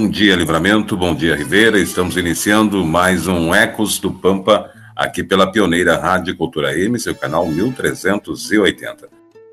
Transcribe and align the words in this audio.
Bom 0.00 0.08
dia, 0.08 0.36
Livramento. 0.36 0.96
Bom 0.96 1.12
dia, 1.12 1.34
Ribeira. 1.34 1.76
Estamos 1.76 2.16
iniciando 2.16 2.84
mais 2.86 3.26
um 3.26 3.52
Ecos 3.52 3.98
do 3.98 4.12
Pampa 4.12 4.70
aqui 4.94 5.24
pela 5.24 5.50
pioneira 5.50 5.98
Rádio 5.98 6.36
Cultura 6.36 6.72
M, 6.78 6.96
seu 7.00 7.16
canal 7.16 7.44
1380. 7.44 9.08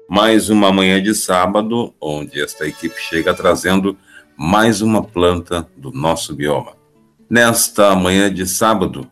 Mais 0.08 0.48
uma 0.48 0.72
manhã 0.72 1.02
de 1.02 1.16
sábado, 1.16 1.96
onde 2.00 2.40
esta 2.40 2.68
equipe 2.68 2.96
chega 2.96 3.34
trazendo 3.34 3.98
mais 4.38 4.82
uma 4.82 5.04
planta 5.04 5.68
do 5.76 5.92
nosso 5.92 6.36
bioma. 6.36 6.74
Nesta 7.28 7.96
manhã 7.96 8.32
de 8.32 8.46
sábado, 8.46 9.10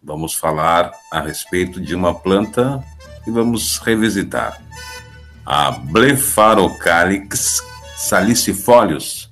vamos 0.00 0.34
falar 0.34 0.92
a 1.10 1.20
respeito 1.20 1.80
de 1.80 1.96
uma 1.96 2.14
planta 2.14 2.80
que 3.24 3.30
vamos 3.32 3.76
revisitar. 3.78 4.62
A 5.44 5.72
Blepharocalix 5.72 7.60
salicifolius, 7.96 9.31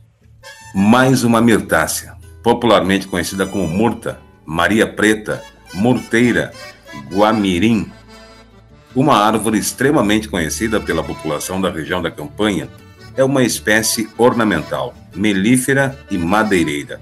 mais 0.74 1.24
uma 1.24 1.40
mirtácea, 1.40 2.14
popularmente 2.42 3.08
conhecida 3.08 3.46
como 3.46 3.66
murta, 3.66 4.20
Maria 4.46 4.86
Preta, 4.86 5.42
murteira, 5.74 6.52
guamirim, 7.10 7.90
uma 8.94 9.16
árvore 9.16 9.58
extremamente 9.58 10.28
conhecida 10.28 10.80
pela 10.80 11.02
população 11.02 11.60
da 11.60 11.70
região 11.70 12.02
da 12.02 12.10
Campanha, 12.10 12.68
é 13.16 13.24
uma 13.24 13.42
espécie 13.42 14.08
ornamental, 14.16 14.94
melífera 15.14 15.98
e 16.10 16.16
madeireira. 16.16 17.00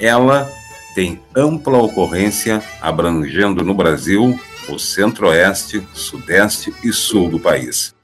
Ela 0.00 0.50
tem 0.94 1.20
ampla 1.34 1.78
ocorrência 1.78 2.62
abrangendo 2.80 3.64
no 3.64 3.74
Brasil 3.74 4.38
o 4.68 4.78
centro-oeste, 4.78 5.86
sudeste 5.92 6.72
e 6.84 6.92
sul 6.92 7.30
do 7.30 7.40
país, 7.40 7.94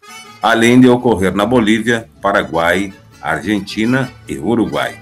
além 0.43 0.81
de 0.81 0.89
ocorrer 0.89 1.35
na 1.35 1.47
Bolívia, 1.47 2.09
Paraguai, 2.21 2.93
Argentina 3.25 4.11
e 4.29 4.39
Uruguai. 4.39 4.99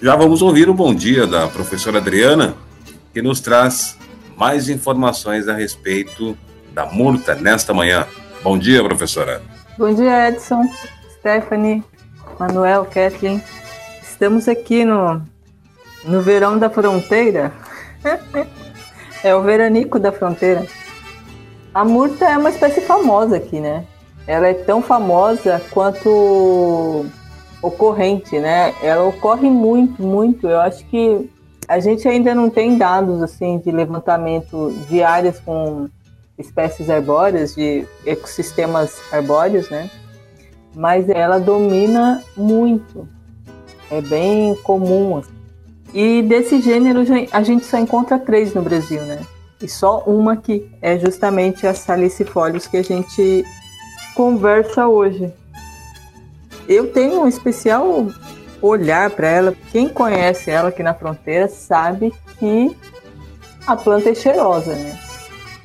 Já 0.00 0.16
vamos 0.16 0.40
ouvir 0.40 0.70
o 0.70 0.72
bom 0.72 0.94
dia 0.94 1.26
da 1.26 1.46
professora 1.46 1.98
Adriana, 1.98 2.54
que 3.12 3.20
nos 3.20 3.38
traz 3.38 3.98
mais 4.34 4.70
informações 4.70 5.46
a 5.46 5.54
respeito 5.54 6.34
da 6.72 6.86
multa 6.86 7.34
nesta 7.34 7.74
manhã. 7.74 8.06
Bom 8.42 8.58
dia, 8.58 8.82
professora. 8.82 9.42
Bom 9.76 9.94
dia, 9.94 10.30
Edson, 10.30 10.66
Stephanie, 11.18 11.84
Manuel, 12.40 12.86
Kathleen. 12.86 13.42
Estamos 14.02 14.48
aqui 14.48 14.82
no, 14.82 15.20
no 16.04 16.22
verão 16.22 16.58
da 16.58 16.70
fronteira. 16.70 17.52
é 19.22 19.34
o 19.34 19.42
veranico 19.42 19.98
da 19.98 20.10
fronteira. 20.10 20.66
A 21.74 21.84
murta 21.84 22.24
é 22.24 22.38
uma 22.38 22.48
espécie 22.48 22.80
famosa 22.80 23.36
aqui, 23.36 23.60
né? 23.60 23.84
Ela 24.26 24.48
é 24.48 24.54
tão 24.54 24.80
famosa 24.80 25.60
quanto 25.70 27.04
ocorrente, 27.64 28.38
né? 28.38 28.74
Ela 28.82 29.04
ocorre 29.04 29.48
muito, 29.48 30.02
muito. 30.02 30.46
Eu 30.46 30.60
acho 30.60 30.84
que 30.86 31.30
a 31.66 31.80
gente 31.80 32.06
ainda 32.06 32.34
não 32.34 32.50
tem 32.50 32.76
dados 32.76 33.22
assim 33.22 33.58
de 33.58 33.70
levantamento 33.70 34.70
de 34.88 35.02
áreas 35.02 35.40
com 35.40 35.88
espécies 36.38 36.90
arbóreas, 36.90 37.54
de 37.54 37.86
ecossistemas 38.04 39.00
arbóreos, 39.10 39.70
né? 39.70 39.90
Mas 40.74 41.08
ela 41.08 41.38
domina 41.38 42.22
muito. 42.36 43.08
É 43.90 44.00
bem 44.00 44.54
comum. 44.56 45.18
Assim. 45.18 45.32
E 45.94 46.22
desse 46.22 46.60
gênero 46.60 47.00
a 47.32 47.42
gente 47.42 47.64
só 47.64 47.78
encontra 47.78 48.18
três 48.18 48.52
no 48.52 48.60
Brasil, 48.60 49.00
né? 49.02 49.20
E 49.62 49.68
só 49.68 50.00
uma 50.00 50.34
aqui 50.34 50.70
é 50.82 50.98
justamente 50.98 51.66
a 51.66 51.72
salicifolius 51.72 52.66
que 52.66 52.76
a 52.76 52.82
gente 52.82 53.44
conversa 54.14 54.86
hoje 54.86 55.32
eu 56.68 56.92
tenho 56.92 57.22
um 57.22 57.28
especial 57.28 58.06
olhar 58.60 59.10
para 59.10 59.28
ela. 59.28 59.54
Quem 59.70 59.88
conhece 59.88 60.50
ela 60.50 60.70
aqui 60.70 60.82
na 60.82 60.94
fronteira 60.94 61.48
sabe 61.48 62.12
que 62.38 62.76
a 63.66 63.76
planta 63.76 64.10
é 64.10 64.14
cheirosa, 64.14 64.74
né? 64.74 64.98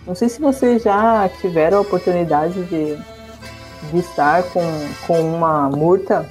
Não 0.05 0.15
sei 0.15 0.29
se 0.29 0.41
vocês 0.41 0.83
já 0.83 1.29
tiveram 1.39 1.77
a 1.77 1.81
oportunidade 1.81 2.63
de, 2.63 2.97
de 3.91 3.99
estar 3.99 4.43
com, 4.43 4.61
com 5.05 5.21
uma 5.21 5.69
murta. 5.69 6.25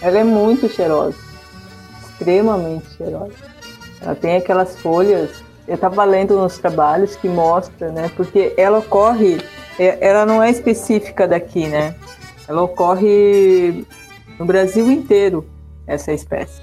Ela 0.00 0.18
é 0.18 0.24
muito 0.24 0.68
cheirosa, 0.68 1.16
extremamente 2.02 2.88
cheirosa. 2.96 3.34
Ela 4.00 4.14
tem 4.14 4.36
aquelas 4.36 4.78
folhas. 4.80 5.30
Eu 5.68 5.76
estava 5.76 6.04
lendo 6.04 6.36
nos 6.36 6.58
trabalhos 6.58 7.14
que 7.14 7.28
mostra, 7.28 7.92
né? 7.92 8.10
Porque 8.16 8.52
ela 8.56 8.78
ocorre, 8.78 9.40
é, 9.78 9.98
ela 10.00 10.26
não 10.26 10.42
é 10.42 10.50
específica 10.50 11.28
daqui, 11.28 11.68
né? 11.68 11.94
Ela 12.48 12.62
ocorre 12.62 13.84
no 14.38 14.44
Brasil 14.44 14.90
inteiro, 14.90 15.46
essa 15.86 16.12
espécie. 16.12 16.60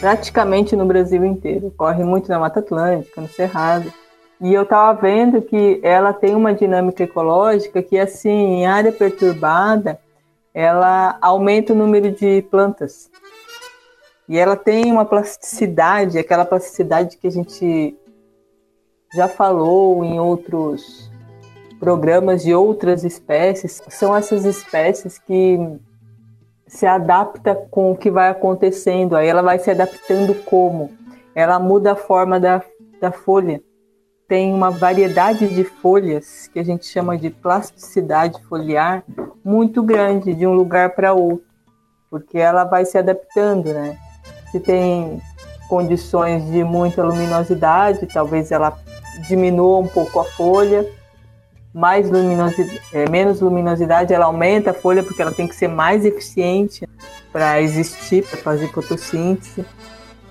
Praticamente 0.00 0.76
no 0.76 0.86
Brasil 0.86 1.24
inteiro. 1.24 1.68
Ocorre 1.68 2.04
muito 2.04 2.28
na 2.28 2.38
Mata 2.38 2.60
Atlântica, 2.60 3.20
no 3.20 3.28
Cerrado. 3.28 3.92
E 4.40 4.52
eu 4.52 4.62
estava 4.62 5.00
vendo 5.00 5.40
que 5.40 5.80
ela 5.82 6.12
tem 6.12 6.34
uma 6.34 6.54
dinâmica 6.54 7.02
ecológica 7.02 7.82
que, 7.82 7.98
assim, 7.98 8.28
em 8.28 8.66
área 8.66 8.92
perturbada, 8.92 9.98
ela 10.52 11.18
aumenta 11.20 11.72
o 11.72 11.76
número 11.76 12.10
de 12.10 12.42
plantas. 12.50 13.10
E 14.28 14.36
ela 14.38 14.56
tem 14.56 14.90
uma 14.90 15.04
plasticidade, 15.04 16.18
aquela 16.18 16.44
plasticidade 16.44 17.16
que 17.16 17.26
a 17.26 17.30
gente 17.30 17.96
já 19.14 19.28
falou 19.28 20.04
em 20.04 20.18
outros 20.18 21.10
programas 21.78 22.42
de 22.42 22.54
outras 22.54 23.04
espécies, 23.04 23.82
são 23.88 24.16
essas 24.16 24.44
espécies 24.44 25.18
que 25.18 25.58
se 26.66 26.86
adapta 26.86 27.54
com 27.70 27.92
o 27.92 27.96
que 27.96 28.10
vai 28.10 28.28
acontecendo, 28.28 29.16
aí 29.16 29.28
ela 29.28 29.42
vai 29.42 29.58
se 29.58 29.70
adaptando 29.70 30.34
como? 30.44 30.90
Ela 31.34 31.58
muda 31.58 31.92
a 31.92 31.96
forma 31.96 32.40
da, 32.40 32.62
da 33.00 33.12
folha. 33.12 33.60
Tem 34.26 34.52
uma 34.52 34.70
variedade 34.70 35.46
de 35.54 35.62
folhas 35.62 36.48
que 36.48 36.58
a 36.58 36.64
gente 36.64 36.86
chama 36.86 37.16
de 37.16 37.30
plasticidade 37.30 38.42
foliar 38.44 39.04
muito 39.44 39.82
grande 39.82 40.34
de 40.34 40.46
um 40.46 40.54
lugar 40.54 40.90
para 40.96 41.12
outro, 41.12 41.46
porque 42.10 42.38
ela 42.38 42.64
vai 42.64 42.84
se 42.84 42.98
adaptando, 42.98 43.72
né? 43.72 43.96
Se 44.50 44.58
tem 44.58 45.20
condições 45.68 46.44
de 46.50 46.64
muita 46.64 47.04
luminosidade, 47.04 48.06
talvez 48.06 48.50
ela 48.50 48.76
diminua 49.28 49.78
um 49.78 49.86
pouco 49.86 50.18
a 50.18 50.24
folha 50.24 50.84
mais 51.76 52.10
luminosidade, 52.10 52.80
é, 52.90 53.06
menos 53.06 53.38
luminosidade, 53.38 54.14
ela 54.14 54.24
aumenta 54.24 54.70
a 54.70 54.74
folha 54.74 55.02
porque 55.02 55.20
ela 55.20 55.30
tem 55.30 55.46
que 55.46 55.54
ser 55.54 55.68
mais 55.68 56.06
eficiente 56.06 56.88
para 57.30 57.60
existir, 57.60 58.24
para 58.24 58.38
fazer 58.38 58.68
fotossíntese 58.68 59.62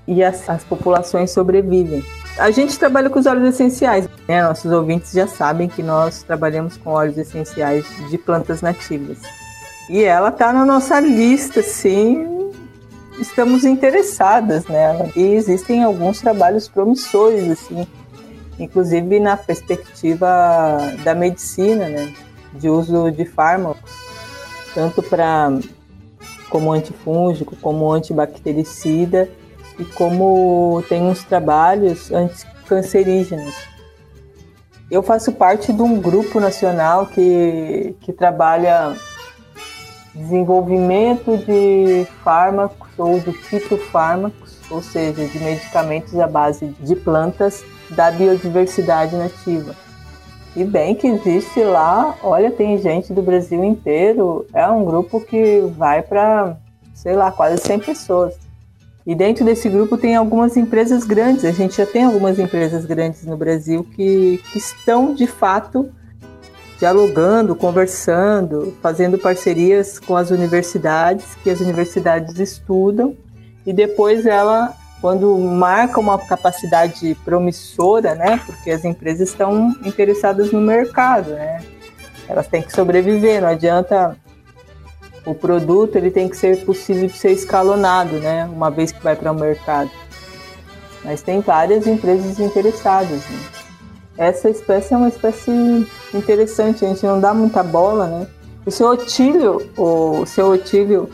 e 0.08 0.24
as, 0.24 0.50
as, 0.50 0.64
populações 0.64 1.30
sobrevivem. 1.30 2.04
A 2.40 2.50
gente 2.50 2.80
trabalha 2.80 3.12
com 3.12 3.20
os 3.20 3.28
óleos 3.28 3.54
essenciais, 3.54 4.10
né? 4.28 4.42
Nossos 4.42 4.72
ouvintes 4.72 5.12
já 5.12 5.28
sabem 5.28 5.70
que 5.70 5.84
nós 5.84 6.24
trabalhamos 6.24 6.78
com 6.78 6.90
óleos 6.90 7.16
essenciais 7.16 7.86
de 8.10 8.18
plantas 8.18 8.64
nativas. 8.64 9.20
E 9.88 10.04
ela 10.04 10.30
está 10.30 10.52
na 10.52 10.66
nossa 10.66 11.00
lista, 11.00 11.62
sim. 11.62 12.28
Estamos 13.20 13.64
interessadas 13.66 14.66
nela. 14.66 15.12
E 15.16 15.22
existem 15.22 15.84
alguns 15.84 16.20
trabalhos 16.20 16.68
promissores, 16.68 17.52
assim, 17.52 17.88
inclusive 18.60 19.20
na 19.20 19.38
perspectiva 19.38 20.28
da 21.04 21.14
medicina, 21.14 21.88
né, 21.90 22.14
de 22.54 22.70
uso 22.70 23.12
de 23.12 23.26
fármacos, 23.26 23.92
tanto 24.74 25.04
para 25.04 25.50
como 26.50 26.72
antifúngico, 26.72 27.56
como 27.58 27.92
antibactericida 27.92 29.30
e 29.78 29.84
como 29.84 30.84
tem 30.88 31.04
uns 31.04 31.24
trabalhos 31.24 32.12
anticancerígenos. 32.12 33.54
Eu 34.90 35.02
faço 35.02 35.32
parte 35.32 35.74
de 35.74 35.82
um 35.82 36.00
grupo 36.00 36.40
nacional 36.40 37.08
que, 37.08 37.96
que 38.02 38.14
trabalha 38.14 38.96
desenvolvimento 40.14 41.38
de 41.38 42.08
fármacos 42.24 42.88
ou 42.98 43.20
de 43.20 43.34
fitofármacos, 43.34 44.58
ou 44.70 44.82
seja, 44.82 45.26
de 45.26 45.40
medicamentos 45.40 46.18
à 46.18 46.28
base 46.28 46.68
de 46.80 46.96
plantas 46.96 47.66
da 47.92 48.12
biodiversidade 48.12 49.16
nativa. 49.16 49.76
E 50.56 50.64
bem 50.64 50.96
que 50.96 51.08
existe 51.08 51.62
lá, 51.64 52.16
olha, 52.24 52.50
tem 52.50 52.78
gente 52.78 53.12
do 53.12 53.22
Brasil 53.22 53.64
inteiro. 53.64 54.46
É 54.54 54.66
um 54.68 54.86
grupo 54.86 55.20
que 55.20 55.62
vai 55.78 56.02
para, 56.02 56.56
sei 56.94 57.14
lá, 57.14 57.32
quase 57.32 57.62
100 57.62 57.80
pessoas. 57.80 58.36
E 59.06 59.14
dentro 59.14 59.44
desse 59.44 59.68
grupo 59.70 59.98
tem 59.98 60.16
algumas 60.16 60.56
empresas 60.56 61.04
grandes. 61.04 61.44
A 61.44 61.52
gente 61.52 61.76
já 61.76 61.86
tem 61.86 62.06
algumas 62.06 62.40
empresas 62.40 62.86
grandes 62.86 63.26
no 63.26 63.36
Brasil 63.36 63.84
que, 63.96 64.42
que 64.52 64.58
estão 64.58 65.14
de 65.14 65.28
fato 65.28 65.92
dialogando, 66.80 67.56
conversando, 67.56 68.74
fazendo 68.82 69.18
parcerias 69.18 70.00
com 70.00 70.16
as 70.16 70.30
universidades, 70.32 71.36
que 71.44 71.50
as 71.50 71.60
universidades 71.60 72.38
estudam, 72.40 73.16
e 73.66 73.72
depois 73.72 74.26
ela 74.26 74.76
quando 75.02 75.38
marca 75.38 76.00
uma 76.00 76.18
capacidade 76.18 77.16
promissora, 77.24 78.16
né? 78.16 78.42
Porque 78.46 78.72
as 78.72 78.84
empresas 78.84 79.30
estão 79.30 79.76
interessadas 79.84 80.52
no 80.52 80.62
mercado, 80.62 81.32
né? 81.32 81.62
Elas 82.28 82.48
têm 82.48 82.62
que 82.62 82.72
sobreviver, 82.72 83.42
não 83.42 83.50
adianta 83.50 84.18
o 85.26 85.34
produto, 85.34 85.96
ele 85.96 86.12
tem 86.12 86.30
que 86.30 86.38
ser 86.38 86.64
possível 86.66 87.08
de 87.08 87.18
ser 87.18 87.32
escalonado, 87.32 88.20
né? 88.20 88.46
Uma 88.46 88.70
vez 88.70 88.92
que 88.92 89.04
vai 89.04 89.16
para 89.16 89.32
o 89.32 89.36
mercado. 89.36 89.90
Mas 91.04 91.22
tem 91.22 91.40
várias 91.40 91.86
empresas 91.86 92.40
interessadas. 92.40 93.22
Né? 93.30 93.40
Essa 94.18 94.50
espécie 94.50 94.94
é 94.94 94.98
uma 94.98 95.10
espécie 95.10 95.52
interessante, 96.14 96.86
a 96.86 96.88
gente 96.88 97.06
não 97.06 97.20
dá 97.20 97.34
muita 97.34 97.62
bola, 97.62 98.08
né? 98.08 98.28
O 98.66 98.72
seu 98.72 98.88
Otílio, 98.88 99.70
o 99.78 100.26
seu 100.26 100.52
Otílio 100.52 101.10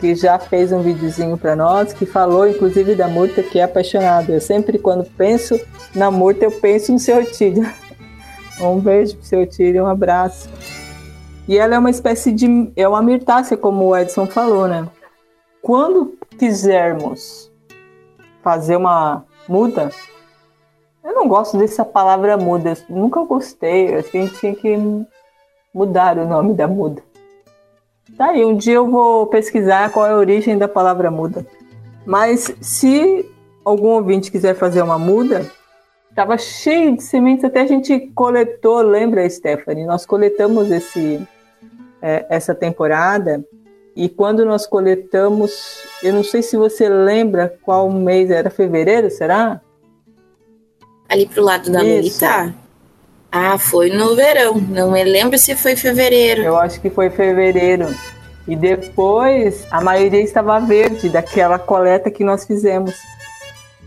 que 0.00 0.14
já 0.14 0.38
fez 0.38 0.72
um 0.72 0.80
videozinho 0.80 1.36
para 1.36 1.54
nós, 1.54 1.92
que 1.92 2.06
falou 2.06 2.48
inclusive 2.48 2.94
da 2.94 3.06
Murta, 3.06 3.42
que 3.42 3.58
é 3.60 3.64
apaixonada. 3.64 4.32
Eu 4.32 4.40
sempre, 4.40 4.78
quando 4.78 5.04
penso 5.04 5.60
na 5.94 6.10
Murta, 6.10 6.46
eu 6.46 6.50
penso 6.50 6.90
no 6.92 6.98
seu 6.98 7.24
Tílio. 7.30 7.68
Um 8.60 8.78
beijo 8.78 9.16
pro 9.16 9.24
seu 9.24 9.46
Tílio, 9.46 9.84
um 9.84 9.86
abraço. 9.86 10.46
E 11.48 11.56
ela 11.56 11.74
é 11.74 11.78
uma 11.78 11.88
espécie 11.88 12.30
de. 12.30 12.70
É 12.76 12.86
uma 12.86 13.00
mirtácea, 13.00 13.56
como 13.56 13.86
o 13.86 13.96
Edson 13.96 14.26
falou, 14.26 14.68
né? 14.68 14.86
Quando 15.62 16.18
quisermos 16.38 17.50
fazer 18.42 18.76
uma 18.76 19.24
muda, 19.48 19.90
eu 21.02 21.14
não 21.14 21.26
gosto 21.26 21.56
dessa 21.56 21.86
palavra 21.86 22.36
muda, 22.36 22.74
nunca 22.86 23.24
gostei. 23.24 23.94
Acho 23.94 24.10
que 24.10 24.18
a 24.18 24.20
gente 24.20 24.38
tinha 24.38 24.54
que 24.54 24.76
mudar 25.72 26.18
o 26.18 26.28
nome 26.28 26.52
da 26.52 26.68
muda. 26.68 27.02
Tá 28.20 28.32
aí, 28.32 28.44
um 28.44 28.54
dia 28.54 28.74
eu 28.74 28.86
vou 28.86 29.26
pesquisar 29.28 29.90
qual 29.90 30.06
é 30.06 30.10
a 30.10 30.16
origem 30.18 30.58
da 30.58 30.68
palavra 30.68 31.10
muda. 31.10 31.46
Mas 32.04 32.54
se 32.60 33.24
algum 33.64 33.88
ouvinte 33.88 34.30
quiser 34.30 34.54
fazer 34.54 34.82
uma 34.82 34.98
muda, 34.98 35.50
estava 36.10 36.36
cheio 36.36 36.94
de 36.94 37.02
sementes, 37.02 37.46
até 37.46 37.62
a 37.62 37.66
gente 37.66 37.98
coletou, 38.14 38.82
lembra, 38.82 39.26
Stephanie? 39.26 39.86
Nós 39.86 40.04
coletamos 40.04 40.70
esse, 40.70 41.26
é, 42.02 42.26
essa 42.28 42.54
temporada 42.54 43.42
e 43.96 44.06
quando 44.06 44.44
nós 44.44 44.66
coletamos, 44.66 45.82
eu 46.02 46.12
não 46.12 46.22
sei 46.22 46.42
se 46.42 46.58
você 46.58 46.90
lembra 46.90 47.56
qual 47.62 47.90
mês 47.90 48.30
era, 48.30 48.50
fevereiro, 48.50 49.10
será? 49.10 49.62
Ali 51.08 51.26
pro 51.26 51.42
lado 51.42 51.72
da 51.72 51.82
Melita? 51.82 52.54
Ah, 53.32 53.56
foi 53.58 53.90
no 53.90 54.16
verão. 54.16 54.54
Não 54.60 54.90
me 54.90 55.04
lembro 55.04 55.38
se 55.38 55.54
foi 55.54 55.76
fevereiro. 55.76 56.42
Eu 56.42 56.56
acho 56.56 56.80
que 56.80 56.90
foi 56.90 57.10
fevereiro. 57.10 57.94
E 58.48 58.56
depois 58.56 59.66
a 59.70 59.80
maioria 59.80 60.20
estava 60.20 60.58
verde 60.58 61.08
daquela 61.08 61.58
coleta 61.58 62.10
que 62.10 62.24
nós 62.24 62.44
fizemos. 62.44 62.94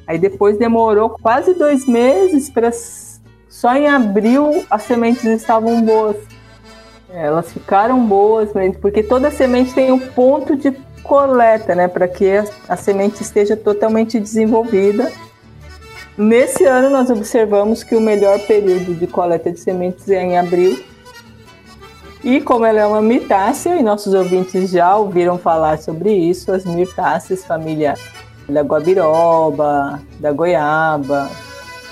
Aí 0.08 0.18
depois 0.18 0.58
demorou 0.58 1.10
quase 1.10 1.54
dois 1.54 1.86
meses 1.86 2.50
para 2.50 2.72
só 3.50 3.76
em 3.76 3.88
abril 3.88 4.66
as 4.70 4.84
sementes 4.84 5.24
estavam 5.26 5.82
boas. 5.82 6.18
Elas 7.10 7.52
ficaram 7.52 8.04
boas, 8.06 8.50
porque 8.82 9.04
toda 9.04 9.30
semente 9.30 9.74
tem 9.74 9.92
um 9.92 10.00
ponto 10.00 10.56
de 10.56 10.72
coleta, 11.04 11.76
né, 11.76 11.88
para 11.88 12.08
que 12.08 12.26
a 12.68 12.76
semente 12.76 13.22
esteja 13.22 13.56
totalmente 13.56 14.20
desenvolvida 14.20 15.12
Nesse 16.18 16.64
ano, 16.64 16.92
nós 16.92 17.10
observamos 17.10 17.84
que 17.84 17.96
o 17.96 18.02
melhor 18.02 18.40
período 18.40 18.94
de 18.94 19.08
coleta 19.08 19.52
de 19.52 19.60
sementes 19.60 20.08
é 20.10 20.22
em 20.22 20.38
abril. 20.38 20.84
E 22.24 22.40
como 22.40 22.66
ela 22.66 22.80
é 22.80 22.86
uma 22.86 23.02
mirtácea, 23.02 23.76
e 23.76 23.84
nossos 23.84 24.14
ouvintes 24.14 24.70
já 24.70 24.96
ouviram 24.96 25.40
falar 25.40 25.80
sobre 25.80 26.14
isso, 26.14 26.52
as 26.52 26.66
mirtáceas, 26.66 27.44
família 27.44 27.96
da 28.48 28.62
guabiroba, 28.62 30.00
da 30.20 30.32
goiaba, 30.32 31.30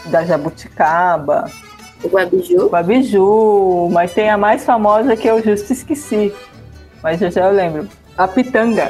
da 0.06 0.24
jabuticaba. 0.24 1.50
O 2.04 2.08
guabiju? 2.08 2.70
Guabiju, 2.70 3.90
mas 3.92 4.14
tem 4.14 4.30
a 4.30 4.38
mais 4.38 4.64
famosa 4.64 5.16
que 5.16 5.28
eu 5.28 5.44
justo 5.44 5.74
esqueci, 5.74 6.32
mas 7.02 7.20
já 7.20 7.30
já 7.30 7.48
eu 7.48 7.54
lembro. 7.54 7.90
A 8.18 8.28
pitanga. 8.28 8.88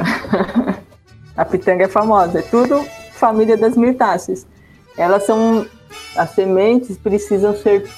a 1.35 1.45
pitanga 1.45 1.85
é 1.85 1.87
famosa, 1.87 2.39
é 2.39 2.41
tudo 2.41 2.83
família 3.13 3.55
das 3.55 3.77
mirtáceas 3.77 4.45
elas 4.97 5.25
são 5.25 5.65
as 6.15 6.31
sementes 6.31 6.97
precisam 6.97 7.55
ser 7.55 7.89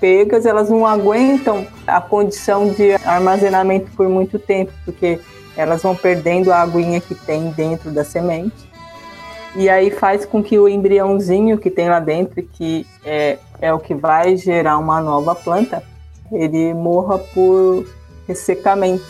pegas, 0.00 0.46
elas 0.46 0.70
não 0.70 0.86
aguentam 0.86 1.66
a 1.86 2.00
condição 2.00 2.70
de 2.72 2.92
armazenamento 3.04 3.90
por 3.92 4.08
muito 4.08 4.38
tempo, 4.38 4.72
porque 4.84 5.20
elas 5.56 5.82
vão 5.82 5.94
perdendo 5.94 6.50
a 6.52 6.62
aguinha 6.62 7.00
que 7.00 7.14
tem 7.14 7.50
dentro 7.50 7.90
da 7.90 8.02
semente. 8.02 8.70
E 9.54 9.68
aí 9.68 9.90
faz 9.90 10.24
com 10.24 10.42
que 10.42 10.58
o 10.58 10.68
embriãozinho 10.68 11.58
que 11.58 11.70
tem 11.70 11.88
lá 11.88 12.00
dentro, 12.00 12.42
que 12.42 12.86
é, 13.04 13.38
é 13.60 13.72
o 13.72 13.78
que 13.78 13.94
vai 13.94 14.36
gerar 14.36 14.78
uma 14.78 15.00
nova 15.00 15.34
planta, 15.34 15.82
ele 16.32 16.72
morra 16.72 17.18
por 17.18 17.84
ressecamento. 18.26 19.04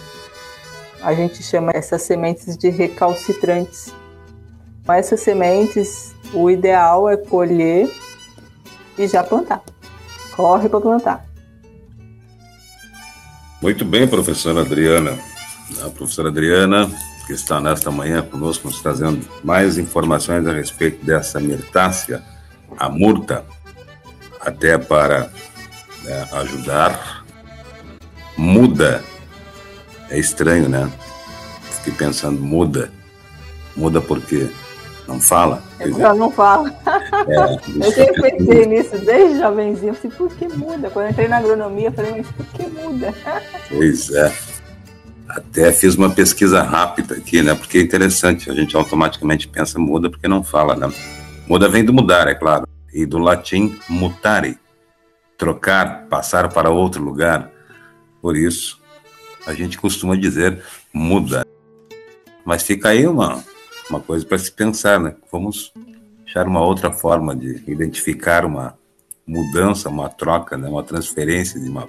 A 1.02 1.14
gente 1.14 1.42
chama 1.42 1.72
essas 1.74 2.02
sementes 2.02 2.56
de 2.56 2.70
recalcitrantes. 2.70 3.94
Mas 4.86 5.06
essas 5.06 5.20
sementes 5.20 6.14
o 6.32 6.50
ideal 6.50 7.08
é 7.08 7.16
colher 7.16 7.90
e 8.98 9.06
já 9.06 9.22
plantar. 9.22 9.62
Corre 10.34 10.68
para 10.68 10.80
plantar. 10.80 11.26
Muito 13.60 13.84
bem, 13.84 14.06
professora 14.08 14.62
Adriana. 14.62 15.18
A 15.84 15.90
professora 15.90 16.28
Adriana, 16.28 16.90
que 17.26 17.32
está 17.32 17.60
nesta 17.60 17.90
manhã 17.90 18.22
conosco, 18.22 18.68
nos 18.68 18.80
trazendo 18.80 19.26
mais 19.44 19.78
informações 19.78 20.46
a 20.46 20.52
respeito 20.52 21.04
dessa 21.04 21.38
mirtácea, 21.38 22.22
a 22.78 22.88
murta, 22.88 23.44
até 24.40 24.78
para 24.78 25.30
né, 26.02 26.28
ajudar. 26.32 27.24
Muda. 28.36 29.04
É 30.08 30.18
estranho, 30.18 30.68
né? 30.68 30.90
Fiquei 31.76 31.92
pensando, 31.92 32.40
muda. 32.40 32.90
Muda 33.76 34.00
por 34.00 34.20
quê? 34.20 34.50
Não 35.10 35.20
fala? 35.20 35.60
Ela 35.80 36.14
não 36.14 36.30
fala. 36.30 36.72
É, 37.26 37.34
eu 37.84 37.92
sempre 37.92 38.30
pensei 38.30 38.66
nisso 38.66 38.96
desde 38.98 39.40
jovenzinho. 39.40 39.90
Assim, 39.90 40.08
por 40.08 40.32
que 40.36 40.46
muda? 40.46 40.88
Quando 40.88 41.06
eu 41.06 41.10
entrei 41.10 41.26
na 41.26 41.38
agronomia, 41.38 41.88
eu 41.88 41.92
falei, 41.92 42.12
mas 42.12 42.28
por 42.28 42.46
que 42.46 42.62
muda? 42.68 43.12
Pois 43.68 44.10
é. 44.10 44.32
Até 45.28 45.72
fiz 45.72 45.96
uma 45.96 46.10
pesquisa 46.10 46.62
rápida 46.62 47.16
aqui, 47.16 47.42
né? 47.42 47.54
Porque 47.56 47.78
é 47.78 47.80
interessante, 47.80 48.50
a 48.50 48.54
gente 48.54 48.76
automaticamente 48.76 49.48
pensa 49.48 49.80
muda 49.80 50.08
porque 50.08 50.28
não 50.28 50.44
fala, 50.44 50.76
né? 50.76 50.92
Muda 51.48 51.68
vem 51.68 51.84
do 51.84 51.92
mudar, 51.92 52.28
é 52.28 52.34
claro. 52.34 52.66
E 52.92 53.04
do 53.04 53.18
latim 53.18 53.76
mutare, 53.88 54.58
trocar, 55.36 56.06
passar 56.08 56.48
para 56.48 56.70
outro 56.70 57.02
lugar. 57.02 57.50
Por 58.22 58.36
isso, 58.36 58.80
a 59.44 59.54
gente 59.54 59.76
costuma 59.76 60.16
dizer 60.16 60.62
muda. 60.92 61.44
Mas 62.44 62.62
fica 62.62 62.90
aí 62.90 63.06
uma, 63.06 63.44
uma 63.90 64.00
coisa 64.00 64.24
para 64.24 64.38
se 64.38 64.50
pensar, 64.50 64.98
né? 65.00 65.14
Vamos 65.30 65.72
achar 66.26 66.46
uma 66.46 66.64
outra 66.64 66.92
forma 66.92 67.34
de 67.34 67.62
identificar 67.66 68.44
uma 68.44 68.78
mudança, 69.26 69.88
uma 69.88 70.08
troca, 70.08 70.56
né? 70.56 70.68
uma 70.68 70.82
transferência 70.82 71.60
de 71.60 71.68
uma, 71.68 71.88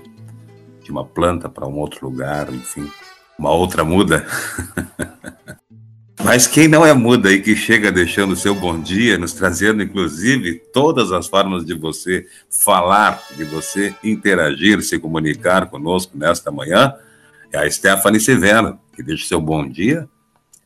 de 0.84 0.92
uma 0.92 1.06
planta 1.06 1.48
para 1.48 1.68
um 1.68 1.78
outro 1.78 2.08
lugar, 2.08 2.52
enfim, 2.54 2.90
uma 3.38 3.52
outra 3.52 3.84
muda. 3.84 4.26
Mas 6.24 6.46
quem 6.46 6.68
não 6.68 6.86
é 6.86 6.94
muda 6.94 7.32
e 7.32 7.42
que 7.42 7.56
chega 7.56 7.92
deixando 7.92 8.34
o 8.34 8.36
seu 8.36 8.54
bom 8.54 8.80
dia, 8.80 9.18
nos 9.18 9.34
trazendo 9.34 9.82
inclusive 9.82 10.62
todas 10.72 11.12
as 11.12 11.28
formas 11.28 11.66
de 11.66 11.74
você 11.74 12.28
falar, 12.64 13.20
de 13.36 13.44
você 13.44 13.96
interagir, 14.04 14.84
se 14.84 15.00
comunicar 15.00 15.68
conosco 15.68 16.16
nesta 16.16 16.52
manhã, 16.52 16.94
é 17.52 17.58
a 17.58 17.70
Stephanie 17.70 18.20
Severo, 18.20 18.78
que 18.96 19.02
deixa 19.02 19.26
o 19.26 19.28
seu 19.28 19.42
bom 19.42 19.68
dia 19.68 20.08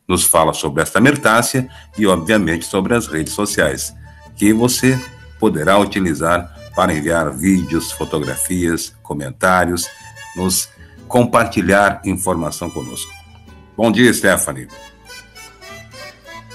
nos 0.08 0.24
fala 0.24 0.52
sobre 0.52 0.82
esta 0.82 1.00
mertácia 1.00 1.68
e, 1.96 2.06
obviamente, 2.06 2.64
sobre 2.64 2.94
as 2.94 3.06
redes 3.06 3.32
sociais, 3.32 3.94
que 4.36 4.52
você 4.52 4.98
poderá 5.38 5.78
utilizar 5.78 6.54
para 6.74 6.92
enviar 6.92 7.30
vídeos, 7.32 7.90
fotografias, 7.92 8.94
comentários, 9.02 9.88
nos 10.36 10.68
compartilhar 11.08 12.00
informação 12.04 12.70
conosco. 12.70 13.10
Bom 13.76 13.90
dia, 13.90 14.12
Stephanie. 14.12 14.68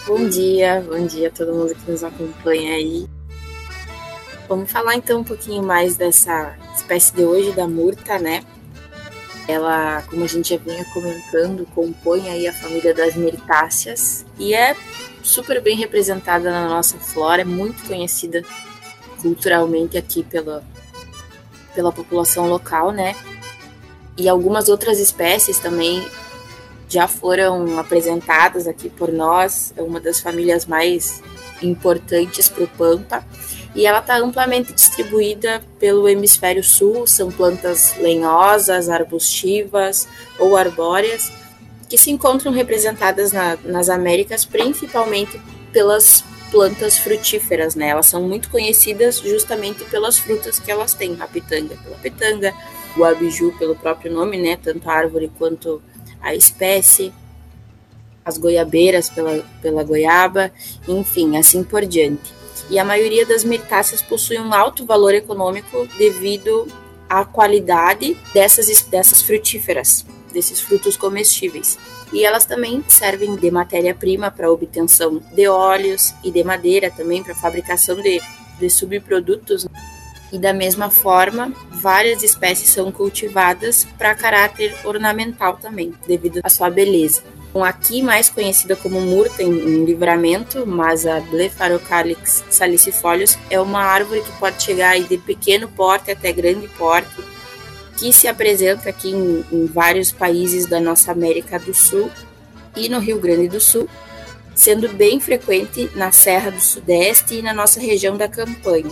Bom 0.06 0.28
dia, 0.28 0.84
bom 0.88 1.06
dia 1.06 1.28
a 1.28 1.32
todo 1.32 1.54
mundo 1.54 1.76
que 1.76 1.92
nos 1.92 2.04
acompanha 2.04 2.74
aí. 2.74 3.08
Vamos 4.48 4.72
falar 4.72 4.96
então 4.96 5.22
um 5.22 5.24
pouquinho 5.24 5.64
mais 5.64 5.96
dessa 5.96 6.56
espécie 6.76 7.16
de 7.16 7.24
hoje 7.24 7.52
da 7.54 7.68
murta, 7.68 8.20
né? 8.20 8.44
Ela, 9.52 10.02
como 10.04 10.24
a 10.24 10.28
gente 10.28 10.50
já 10.50 10.58
vinha 10.58 10.86
comentando, 10.94 11.68
compõe 11.76 12.30
aí 12.30 12.48
a 12.48 12.54
família 12.54 12.94
das 12.94 13.16
mirtáceas 13.16 14.26
e 14.40 14.54
é 14.54 14.76
super 15.22 15.62
bem 15.62 15.76
representada 15.76 16.50
na 16.50 16.70
nossa 16.70 16.98
flora, 16.98 17.42
é 17.42 17.46
muito 17.46 17.86
conhecida 17.86 18.44
culturalmente 19.22 19.98
aqui 19.98 20.24
pela, 20.24 20.64
pela 21.76 21.92
população 21.92 22.48
local, 22.48 22.92
né? 22.92 23.14
E 24.18 24.30
algumas 24.30 24.70
outras 24.70 25.00
espécies 25.00 25.60
também 25.60 26.08
já 26.88 27.08
foram 27.08 27.78
apresentadas 27.78 28.68
aqui 28.68 28.90
por 28.90 29.12
nós, 29.12 29.74
é 29.76 29.82
uma 29.82 30.00
das 30.00 30.20
famílias 30.22 30.66
mais 30.66 31.22
importantes 31.62 32.48
para 32.48 32.64
o 32.64 32.68
Pampa. 32.68 33.26
E 33.74 33.86
ela 33.86 34.00
está 34.00 34.18
amplamente 34.18 34.74
distribuída 34.74 35.62
pelo 35.80 36.08
hemisfério 36.10 36.64
sul, 36.64 37.08
são 37.08 37.32
plantas 37.32 37.96
lenhosas, 37.98 38.90
arbustivas 38.90 40.08
ou 40.38 40.58
arbóreas, 40.58 41.32
que 41.90 41.98
se 41.98 42.12
encontram 42.12 42.52
representadas 42.52 43.32
na, 43.32 43.58
nas 43.64 43.90
Américas 43.90 44.46
principalmente 44.46 45.40
pelas 45.72 46.24
plantas 46.52 46.98
frutíferas, 46.98 47.76
né? 47.76 47.88
Elas 47.88 48.08
são 48.08 48.22
muito 48.24 48.50
conhecidas 48.50 49.20
justamente 49.20 49.86
pelas 49.86 50.20
frutas 50.20 50.60
que 50.60 50.70
elas 50.70 50.94
têm, 50.94 51.16
a 51.20 51.28
pitanga 51.28 51.78
pela 51.78 51.98
pitanga, 51.98 52.54
o 52.98 53.06
abiju 53.06 53.56
pelo 53.58 53.76
próprio 53.76 54.12
nome, 54.12 54.38
né? 54.38 54.58
Tanto 54.62 54.90
a 54.90 54.94
árvore 54.94 55.32
quanto 55.38 55.82
a 56.22 56.36
espécie, 56.36 57.14
as 58.24 58.38
goiabeiras 58.38 59.10
pela, 59.10 59.44
pela 59.62 59.84
goiaba, 59.84 60.52
enfim, 60.88 61.38
assim 61.38 61.64
por 61.64 61.86
diante. 61.86 62.41
E 62.72 62.80
a 62.80 62.86
maioria 62.86 63.26
das 63.26 63.44
mirtáceas 63.44 64.02
possui 64.02 64.40
um 64.40 64.54
alto 64.54 64.86
valor 64.86 65.14
econômico 65.14 65.86
devido 65.98 66.66
à 67.10 67.26
qualidade 67.26 68.18
dessas, 68.34 68.84
dessas 68.84 69.22
frutíferas, 69.22 70.06
desses 70.32 70.62
frutos 70.62 70.96
comestíveis. 70.96 71.78
E 72.14 72.24
elas 72.24 72.46
também 72.46 72.82
servem 72.88 73.36
de 73.36 73.52
matéria-prima 73.52 74.32
para 74.32 74.50
obtenção 74.50 75.22
de 75.34 75.50
óleos 75.50 76.14
e 76.24 76.32
de 76.32 76.46
madeira 76.46 76.90
também 76.90 77.22
para 77.22 77.36
fabricação 77.36 78.02
de, 78.02 78.22
de 78.58 78.70
subprodutos. 78.70 79.68
E 80.32 80.40
da 80.40 80.54
mesma 80.54 80.90
forma, 80.90 81.54
várias 81.70 82.24
espécies 82.24 82.70
são 82.70 82.92
cultivadas 82.92 83.86
para 83.98 84.16
caráter 84.16 84.74
ornamental 84.86 85.58
também, 85.58 85.94
devido 86.08 86.40
à 86.44 86.50
sua 86.50 86.70
beleza. 86.70 87.22
Aqui 87.66 88.02
mais 88.02 88.30
conhecida 88.30 88.78
como 88.78 89.02
murta 89.02 89.44
em, 89.44 89.52
em 89.52 89.84
livramento, 89.84 90.66
mas 90.66 91.06
a 91.06 91.20
Blepharocalyx 91.20 92.46
salicifolius 92.50 93.38
é 93.50 93.60
uma 93.60 93.82
árvore 93.82 94.22
que 94.22 94.32
pode 94.40 94.64
chegar 94.64 94.98
de 94.98 95.18
pequeno 95.18 95.68
porte 95.68 96.12
até 96.12 96.32
grande 96.32 96.70
porte, 96.70 97.10
que 97.98 98.14
se 98.14 98.26
apresenta 98.26 98.90
aqui 98.90 99.10
em, 99.10 99.46
em 99.52 99.66
vários 99.66 100.14
países 100.14 100.66
da 100.66 100.80
nossa 100.80 101.12
América 101.12 101.60
do 101.60 101.74
Sul 101.74 102.10
e 102.74 102.88
no 102.88 103.00
Rio 103.00 103.20
Grande 103.20 103.50
do 103.50 103.60
Sul, 103.60 103.90
sendo 104.56 104.88
bem 104.88 105.20
frequente 105.20 105.92
na 105.94 106.10
Serra 106.12 106.52
do 106.52 106.62
Sudeste 106.62 107.36
e 107.36 107.42
na 107.42 107.54
nossa 107.54 107.82
região 107.82 108.16
da 108.16 108.30
Campanha. 108.30 108.90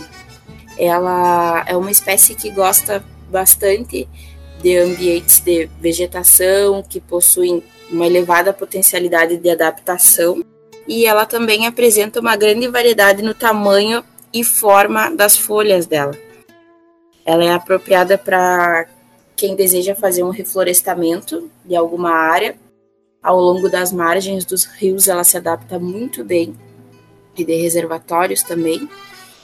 Ela 0.82 1.62
é 1.66 1.76
uma 1.76 1.90
espécie 1.90 2.34
que 2.34 2.50
gosta 2.50 3.04
bastante 3.30 4.08
de 4.62 4.78
ambientes 4.78 5.40
de 5.40 5.66
vegetação, 5.78 6.82
que 6.82 6.98
possuem 6.98 7.62
uma 7.90 8.06
elevada 8.06 8.50
potencialidade 8.50 9.36
de 9.36 9.50
adaptação, 9.50 10.42
e 10.88 11.04
ela 11.04 11.26
também 11.26 11.66
apresenta 11.66 12.18
uma 12.18 12.34
grande 12.34 12.66
variedade 12.66 13.22
no 13.22 13.34
tamanho 13.34 14.02
e 14.32 14.42
forma 14.42 15.10
das 15.10 15.36
folhas 15.36 15.84
dela. 15.84 16.16
Ela 17.26 17.44
é 17.44 17.52
apropriada 17.52 18.16
para 18.16 18.86
quem 19.36 19.54
deseja 19.54 19.94
fazer 19.94 20.22
um 20.22 20.30
reflorestamento 20.30 21.50
de 21.62 21.76
alguma 21.76 22.10
área. 22.10 22.56
Ao 23.22 23.38
longo 23.38 23.68
das 23.68 23.92
margens 23.92 24.46
dos 24.46 24.64
rios, 24.64 25.08
ela 25.08 25.24
se 25.24 25.36
adapta 25.36 25.78
muito 25.78 26.24
bem, 26.24 26.56
e 27.36 27.44
de 27.44 27.54
reservatórios 27.54 28.42
também. 28.42 28.88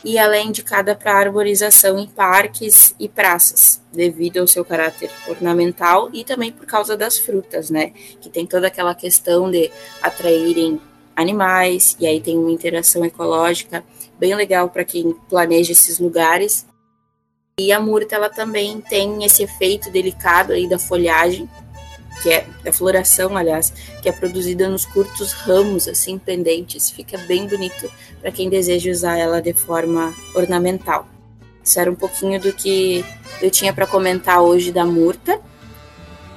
E 0.05 0.19
ela 0.19 0.37
é 0.37 0.43
indicada 0.43 0.95
para 0.95 1.19
arborização 1.19 1.99
em 1.99 2.07
parques 2.07 2.95
e 2.99 3.09
praças, 3.09 3.83
devido 3.93 4.39
ao 4.39 4.47
seu 4.47 4.65
caráter 4.65 5.11
ornamental 5.29 6.11
e 6.13 6.23
também 6.23 6.53
por 6.53 6.67
causa 6.67 6.97
das 6.97 7.19
frutas, 7.19 7.71
né? 7.71 7.93
Que 8.21 8.29
tem 8.29 8.47
toda 8.47 8.69
aquela 8.69 8.95
questão 8.95 9.51
de 9.51 9.71
atraírem 10.03 10.81
animais, 11.17 11.97
e 11.99 12.07
aí 12.07 12.21
tem 12.21 12.37
uma 12.39 12.53
interação 12.53 13.05
ecológica 13.05 13.83
bem 14.19 14.35
legal 14.35 14.69
para 14.69 14.85
quem 14.85 15.13
planeja 15.29 15.73
esses 15.73 15.99
lugares. 15.99 16.67
E 17.59 17.73
a 17.73 17.81
murta 17.81 18.15
ela 18.15 18.29
também 18.29 18.83
tem 18.83 19.25
esse 19.25 19.43
efeito 19.43 19.91
delicado 19.91 20.53
aí 20.53 20.69
da 20.69 20.79
folhagem, 20.79 21.49
que 22.23 22.31
é 22.31 22.47
a 22.67 22.73
floração, 22.73 23.37
aliás, 23.37 23.73
que 24.03 24.09
é 24.09 24.13
produzida 24.13 24.69
nos 24.69 24.85
curtos 24.85 25.33
ramos 25.33 25.87
assim 25.89 26.19
pendentes, 26.19 26.91
fica 26.91 27.19
bem 27.19 27.47
bonito 27.47 27.91
para 28.21 28.33
quem 28.33 28.49
deseja 28.49 28.91
usar 28.91 29.17
ela 29.17 29.41
de 29.41 29.53
forma 29.53 30.15
ornamental. 30.35 31.07
Isso 31.63 31.81
era 31.81 31.91
um 31.91 31.95
pouquinho 31.95 32.41
do 32.41 32.53
que 32.53 33.05
eu 33.43 33.51
tinha 33.51 33.73
para 33.73 33.87
comentar 33.87 34.41
hoje 34.41 34.71
da 34.71 34.85
murta, 34.85 35.41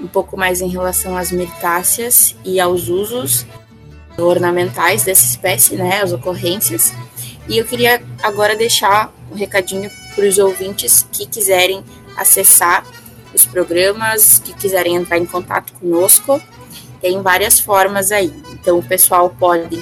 um 0.01 0.07
pouco 0.07 0.37
mais 0.37 0.61
em 0.61 0.69
relação 0.69 1.15
às 1.15 1.31
mirtáceas 1.31 2.35
e 2.43 2.59
aos 2.59 2.87
usos 2.87 3.45
ornamentais 4.17 5.03
dessa 5.03 5.25
espécie, 5.25 5.75
né, 5.75 6.01
as 6.01 6.11
ocorrências. 6.11 6.93
E 7.47 7.57
eu 7.57 7.65
queria 7.65 8.01
agora 8.21 8.55
deixar 8.55 9.13
um 9.31 9.35
recadinho 9.35 9.89
para 10.15 10.25
os 10.25 10.37
ouvintes 10.37 11.05
que 11.11 11.25
quiserem 11.25 11.83
acessar 12.17 12.85
os 13.33 13.45
programas, 13.45 14.39
que 14.39 14.53
quiserem 14.53 14.95
entrar 14.95 15.17
em 15.17 15.25
contato 15.25 15.73
conosco. 15.73 16.41
Tem 17.01 17.21
várias 17.21 17.59
formas 17.59 18.11
aí. 18.11 18.33
Então, 18.51 18.79
o 18.79 18.83
pessoal 18.83 19.29
pode 19.29 19.81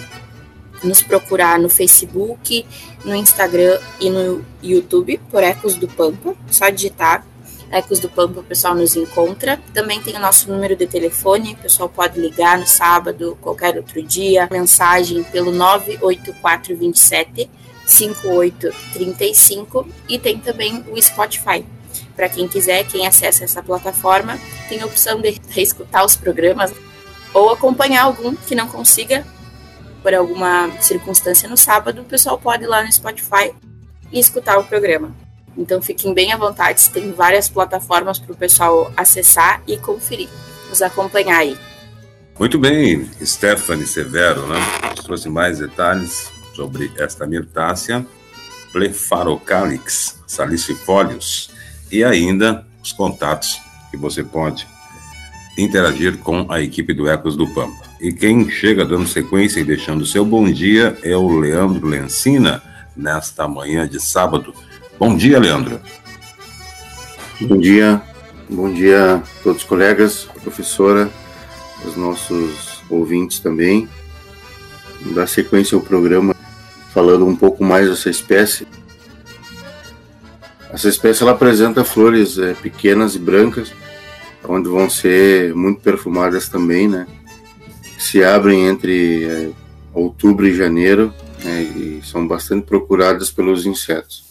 nos 0.84 1.01
procurar 1.01 1.60
no 1.60 1.70
Facebook, 1.70 2.66
no 3.04 3.16
Instagram 3.16 3.80
e 4.00 4.10
no 4.10 4.46
YouTube 4.62 5.20
por 5.32 5.44
Ecos 5.44 5.75
do 5.75 5.88
Pampa. 5.88 6.36
Só 6.51 6.70
digitar 6.70 7.25
Ecos 7.72 8.00
do 8.00 8.10
Pampa, 8.10 8.39
o 8.39 8.44
pessoal 8.44 8.75
nos 8.75 8.96
encontra. 8.96 9.60
Também 9.74 10.01
tem 10.01 10.16
o 10.16 10.20
nosso 10.20 10.51
número 10.51 10.75
de 10.75 10.88
telefone, 10.88 11.54
o 11.54 11.58
pessoal 11.58 11.89
pode 11.89 12.20
ligar 12.20 12.58
no 12.58 12.68
sábado, 12.68 13.38
qualquer 13.42 13.75
outro 13.75 14.01
dia, 14.01 14.48
mensagem 14.51 15.24
pelo 15.24 15.51
98427 15.51 17.50
5835 17.86 19.88
e 20.10 20.20
tem 20.20 20.39
também 20.39 20.84
o 20.89 21.01
Spotify. 21.01 21.66
Para 22.18 22.28
quem 22.28 22.48
quiser, 22.48 22.84
quem 22.86 23.06
acessa 23.06 23.44
essa 23.44 23.62
plataforma, 23.62 24.40
tem 24.68 24.82
a 24.82 24.86
opção 24.88 25.22
de 25.22 25.40
reescutar 25.50 26.04
os 26.04 26.16
programas 26.16 26.74
ou 27.32 27.52
acompanhar 27.52 28.06
algum 28.06 28.36
que 28.36 28.56
não 28.56 28.68
consiga 28.68 29.24
por 30.02 30.16
alguma 30.16 30.72
circunstância 30.82 31.48
no 31.48 31.56
sábado, 31.56 32.02
o 32.02 32.06
pessoal 32.06 32.40
pode 32.40 32.64
ir 32.64 32.68
lá 32.68 32.84
no 32.84 32.92
Spotify 32.92 33.54
e 34.12 34.20
escutar 34.20 34.58
o 34.58 34.64
programa. 34.64 35.16
Então 35.56 35.82
fiquem 35.82 36.14
bem 36.14 36.34
à 36.34 36.38
vontade, 36.38 36.90
tem 36.90 37.12
várias 37.12 37.50
plataformas 37.50 38.18
para 38.18 38.32
o 38.32 38.36
pessoal 38.36 38.92
acessar 38.98 39.62
e 39.68 39.78
conferir, 39.78 40.30
nos 40.70 40.82
acompanhar 40.82 41.40
aí. 41.40 41.58
Muito 42.40 42.58
bem, 42.58 43.10
Stephanie 43.24 43.86
Severo, 43.86 44.48
né? 44.48 44.60
Trouxe 45.04 45.30
mais 45.30 45.60
detalhes 45.60 46.32
sobre 46.56 46.92
esta 46.98 47.28
mirtácea, 47.28 48.06
Blepharocalyx 48.74 50.20
salicifolius 50.26 51.57
e 51.91 52.03
ainda 52.03 52.65
os 52.82 52.91
contatos 52.91 53.60
que 53.89 53.98
você 53.98 54.24
pode 54.24 54.67
interagir 55.58 56.17
com 56.20 56.46
a 56.50 56.62
equipe 56.62 56.94
do 56.94 57.10
Ecos 57.10 57.36
do 57.36 57.48
Pampa. 57.53 57.88
E 58.00 58.12
quem 58.12 58.50
chega 58.50 58.86
dando 58.86 59.08
sequência 59.08 59.60
e 59.60 59.63
deixando 59.63 60.06
seu 60.06 60.24
bom 60.24 60.50
dia 60.51 60.98
é 61.01 61.15
o 61.15 61.39
Leandro 61.39 61.88
Lencina, 61.88 62.62
nesta 62.96 63.48
manhã 63.48 63.88
de 63.88 64.00
sábado. 64.00 64.53
Bom 65.00 65.15
dia, 65.15 65.39
Leandro. 65.39 65.79
Bom 67.41 67.58
dia, 67.58 68.01
bom 68.50 68.74
dia 68.74 69.15
a 69.15 69.20
todos 69.44 69.62
os 69.62 69.67
colegas, 69.67 70.27
professora, 70.41 71.10
os 71.86 71.96
nossos 71.96 72.82
ouvintes 72.89 73.39
também. 73.39 73.88
Dar 75.13 75.27
sequência 75.27 75.75
ao 75.75 75.82
programa 75.82 76.36
falando 76.94 77.25
um 77.27 77.36
pouco 77.36 77.63
mais 77.63 77.88
dessa 77.88 78.10
espécie. 78.10 78.67
Essa 80.78 80.90
espécie 80.90 81.24
ela 81.24 81.32
apresenta 81.32 81.84
flores 81.84 82.38
é, 82.38 82.54
pequenas 82.54 83.16
e 83.16 83.20
brancas, 83.20 83.74
onde 84.48 84.70
vão 84.70 84.88
ser 84.88 85.52
muito 85.56 85.82
perfumadas 85.82 86.50
também, 86.50 86.88
né? 86.88 87.08
Se 87.98 88.24
abrem 88.24 88.68
entre 88.68 89.24
é, 89.24 89.50
outubro 89.92 90.46
e 90.46 90.54
janeiro 90.54 91.12
né, 91.44 91.64
e 91.64 92.02
são 92.04 92.28
bastante 92.28 92.68
procuradas 92.68 93.32
pelos 93.32 93.66
insetos. 93.66 94.24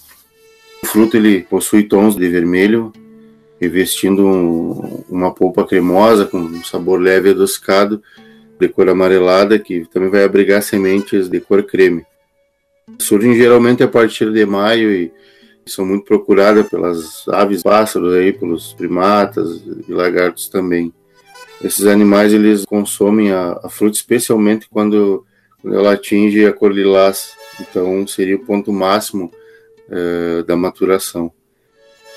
O 0.84 0.86
fruto 0.86 1.16
ele 1.16 1.42
possui 1.42 1.82
tons 1.82 2.14
de 2.14 2.28
vermelho, 2.28 2.92
revestindo 3.60 4.24
um, 4.24 5.04
uma 5.08 5.34
polpa 5.34 5.66
cremosa 5.66 6.26
com 6.26 6.38
um 6.38 6.62
sabor 6.62 7.00
leve 7.00 7.30
e 7.30 7.32
adocicado, 7.32 8.00
de 8.56 8.68
cor 8.68 8.88
amarelada, 8.88 9.58
que 9.58 9.84
também 9.92 10.10
vai 10.10 10.22
abrigar 10.22 10.62
sementes 10.62 11.28
de 11.28 11.40
cor 11.40 11.64
creme. 11.64 12.06
Surgem 13.00 13.34
geralmente 13.34 13.82
a 13.82 13.88
partir 13.88 14.32
de 14.32 14.46
maio 14.46 14.92
e, 14.92 15.12
são 15.66 15.84
muito 15.84 16.04
procuradas 16.04 16.68
pelas 16.68 17.26
aves, 17.28 17.62
pássaros 17.62 18.14
aí, 18.14 18.32
pelos 18.32 18.72
primatas 18.72 19.62
e 19.88 19.92
lagartos 19.92 20.48
também. 20.48 20.92
Esses 21.62 21.86
animais 21.86 22.32
eles 22.32 22.64
consomem 22.64 23.32
a, 23.32 23.58
a 23.62 23.68
fruta 23.68 23.96
especialmente 23.96 24.68
quando, 24.70 25.26
quando, 25.60 25.76
ela 25.76 25.92
atinge 25.92 26.46
a 26.46 26.52
cor 26.52 26.72
lilás, 26.72 27.34
então 27.60 28.06
seria 28.06 28.36
o 28.36 28.44
ponto 28.44 28.72
máximo 28.72 29.32
é, 29.90 30.42
da 30.44 30.56
maturação. 30.56 31.32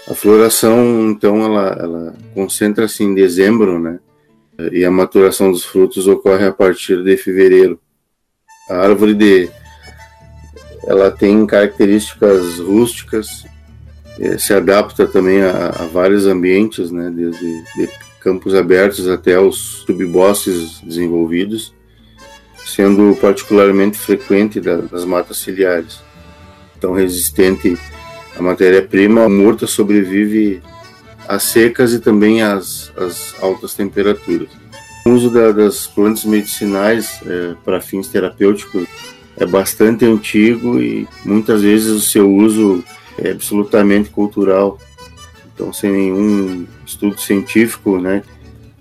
A 0.08 0.14
floração, 0.14 1.10
então, 1.10 1.44
ela, 1.44 1.78
ela 1.80 2.16
concentra-se 2.34 3.04
em 3.04 3.14
dezembro, 3.14 3.80
né? 3.80 4.00
E 4.72 4.84
a 4.84 4.92
maturação 4.92 5.52
dos 5.52 5.64
frutos 5.64 6.08
ocorre 6.08 6.46
a 6.46 6.52
partir 6.52 7.02
de 7.04 7.16
fevereiro. 7.16 7.80
A 8.70 8.76
árvore 8.76 9.14
de 9.14 9.50
ela 10.84 11.12
tem 11.12 11.46
características 11.46 12.60
rústicas, 12.60 13.46
eh, 14.20 14.38
se 14.38 14.54
adapta 14.54 15.08
também 15.08 15.42
a, 15.42 15.70
a 15.70 15.86
vários 15.86 16.26
ambientes, 16.26 16.92
né, 16.92 17.12
desde 17.14 17.64
de 17.76 17.90
campos 18.20 18.54
abertos 18.54 19.08
até 19.08 19.40
os 19.40 19.86
subbosques 19.86 20.82
desenvolvidos, 20.84 21.74
sendo 22.66 23.18
particularmente 23.20 23.98
frequente 23.98 24.60
das 24.60 25.06
matas 25.06 25.38
ciliares. 25.38 26.02
Tão 26.80 26.94
resistente 26.94 27.78
à 28.38 28.42
matéria-prima, 28.42 29.24
a 29.24 29.30
murta 29.30 29.66
sobrevive 29.68 30.62
às 31.28 31.44
secas 31.44 31.94
e 31.94 32.00
também 32.00 32.42
às, 32.42 32.92
às 32.98 33.36
altas 33.42 33.74
temperaturas. 33.74 34.50
O 35.06 35.12
uso 35.12 35.30
da, 35.30 35.52
das 35.52 35.88
plantas 35.88 36.26
medicinais 36.26 37.22
é, 37.26 37.56
para 37.64 37.82
fins 37.82 38.08
terapêuticos 38.08 38.86
é 39.40 39.46
bastante 39.46 40.06
antigo 40.06 40.82
e 40.82 41.08
muitas 41.24 41.62
vezes 41.62 41.88
o 41.88 42.02
seu 42.02 42.30
uso 42.30 42.84
é 43.18 43.32
absolutamente 43.32 44.10
cultural. 44.10 44.78
Então, 45.54 45.72
sem 45.74 45.92
nenhum 45.92 46.68
estudo 46.86 47.20
científico 47.20 48.00
né, 48.00 48.24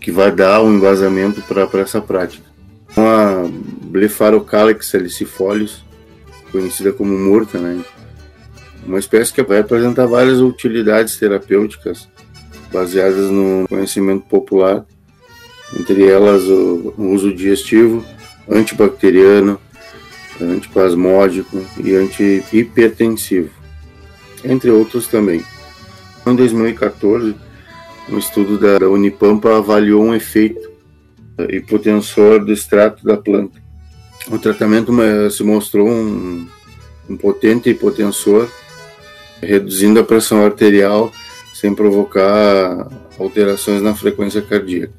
que 0.00 0.10
vai 0.10 0.30
dar 0.30 0.62
um 0.62 0.74
embasamento 0.74 1.42
para 1.42 1.80
essa 1.80 2.00
prática. 2.00 2.44
Então, 2.90 3.06
a 3.06 3.48
Blepharocalyx 3.82 4.92
conhecida 6.50 6.92
como 6.92 7.16
murta, 7.16 7.58
né, 7.58 7.84
uma 8.86 8.98
espécie 8.98 9.32
que 9.32 9.42
vai 9.42 9.58
apresentar 9.58 10.06
várias 10.06 10.40
utilidades 10.40 11.16
terapêuticas 11.16 12.08
baseadas 12.72 13.30
no 13.30 13.66
conhecimento 13.68 14.24
popular, 14.26 14.84
entre 15.78 16.06
elas 16.06 16.42
o 16.44 16.94
uso 16.96 17.32
digestivo, 17.34 18.04
antibacteriano, 18.48 19.60
antiplasmódico 20.44 21.64
e 21.82 21.94
antihipertensivo, 21.94 23.50
entre 24.44 24.70
outros 24.70 25.06
também. 25.06 25.44
Em 26.26 26.34
2014, 26.34 27.34
um 28.08 28.18
estudo 28.18 28.58
da 28.58 28.88
Unipampa 28.88 29.56
avaliou 29.56 30.02
um 30.02 30.14
efeito 30.14 30.70
hipotensor 31.50 32.44
do 32.44 32.52
extrato 32.52 33.04
da 33.04 33.16
planta. 33.16 33.60
O 34.30 34.38
tratamento 34.38 34.92
se 35.30 35.42
mostrou 35.42 35.88
um, 35.88 36.46
um 37.08 37.16
potente 37.16 37.70
hipotensor, 37.70 38.48
reduzindo 39.40 40.00
a 40.00 40.04
pressão 40.04 40.44
arterial 40.44 41.12
sem 41.54 41.74
provocar 41.74 42.88
alterações 43.18 43.82
na 43.82 43.94
frequência 43.94 44.42
cardíaca. 44.42 44.92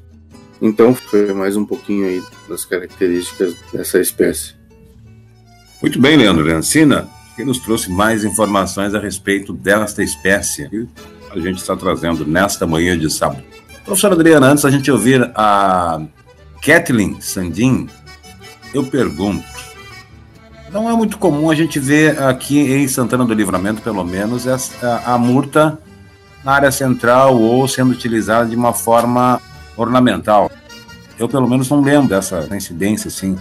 Então, 0.60 0.94
foi 0.94 1.32
mais 1.32 1.56
um 1.56 1.64
pouquinho 1.64 2.06
aí 2.06 2.22
das 2.48 2.64
características 2.64 3.54
dessa 3.72 3.98
espécie. 3.98 4.59
Muito 5.82 5.98
bem, 5.98 6.14
Leandro 6.14 6.44
Leancina, 6.44 7.08
que 7.34 7.42
nos 7.42 7.58
trouxe 7.58 7.90
mais 7.90 8.22
informações 8.22 8.94
a 8.94 9.00
respeito 9.00 9.54
desta 9.54 10.02
espécie 10.02 10.68
que 10.68 10.86
a 11.30 11.40
gente 11.40 11.56
está 11.56 11.74
trazendo 11.74 12.26
nesta 12.26 12.66
manhã 12.66 12.98
de 12.98 13.08
sábado. 13.08 13.42
Professora 13.82 14.14
Adriana, 14.14 14.48
antes 14.48 14.62
da 14.62 14.70
gente 14.70 14.90
ouvir 14.90 15.30
a 15.34 16.02
Kathleen 16.62 17.18
Sandin, 17.18 17.88
eu 18.74 18.84
pergunto, 18.84 19.42
não 20.70 20.88
é 20.88 20.92
muito 20.92 21.16
comum 21.16 21.50
a 21.50 21.54
gente 21.54 21.78
ver 21.78 22.22
aqui 22.22 22.60
em 22.60 22.86
Santana 22.86 23.24
do 23.24 23.32
Livramento, 23.32 23.80
pelo 23.80 24.04
menos, 24.04 24.46
a, 24.46 25.14
a 25.14 25.16
murta 25.16 25.78
na 26.44 26.52
área 26.52 26.70
central 26.70 27.40
ou 27.40 27.66
sendo 27.66 27.90
utilizada 27.92 28.50
de 28.50 28.54
uma 28.54 28.74
forma 28.74 29.40
ornamental. 29.78 30.50
Eu, 31.18 31.26
pelo 31.26 31.48
menos, 31.48 31.70
não 31.70 31.80
lembro 31.80 32.08
dessa 32.08 32.46
incidência, 32.54 33.08
assim, 33.08 33.38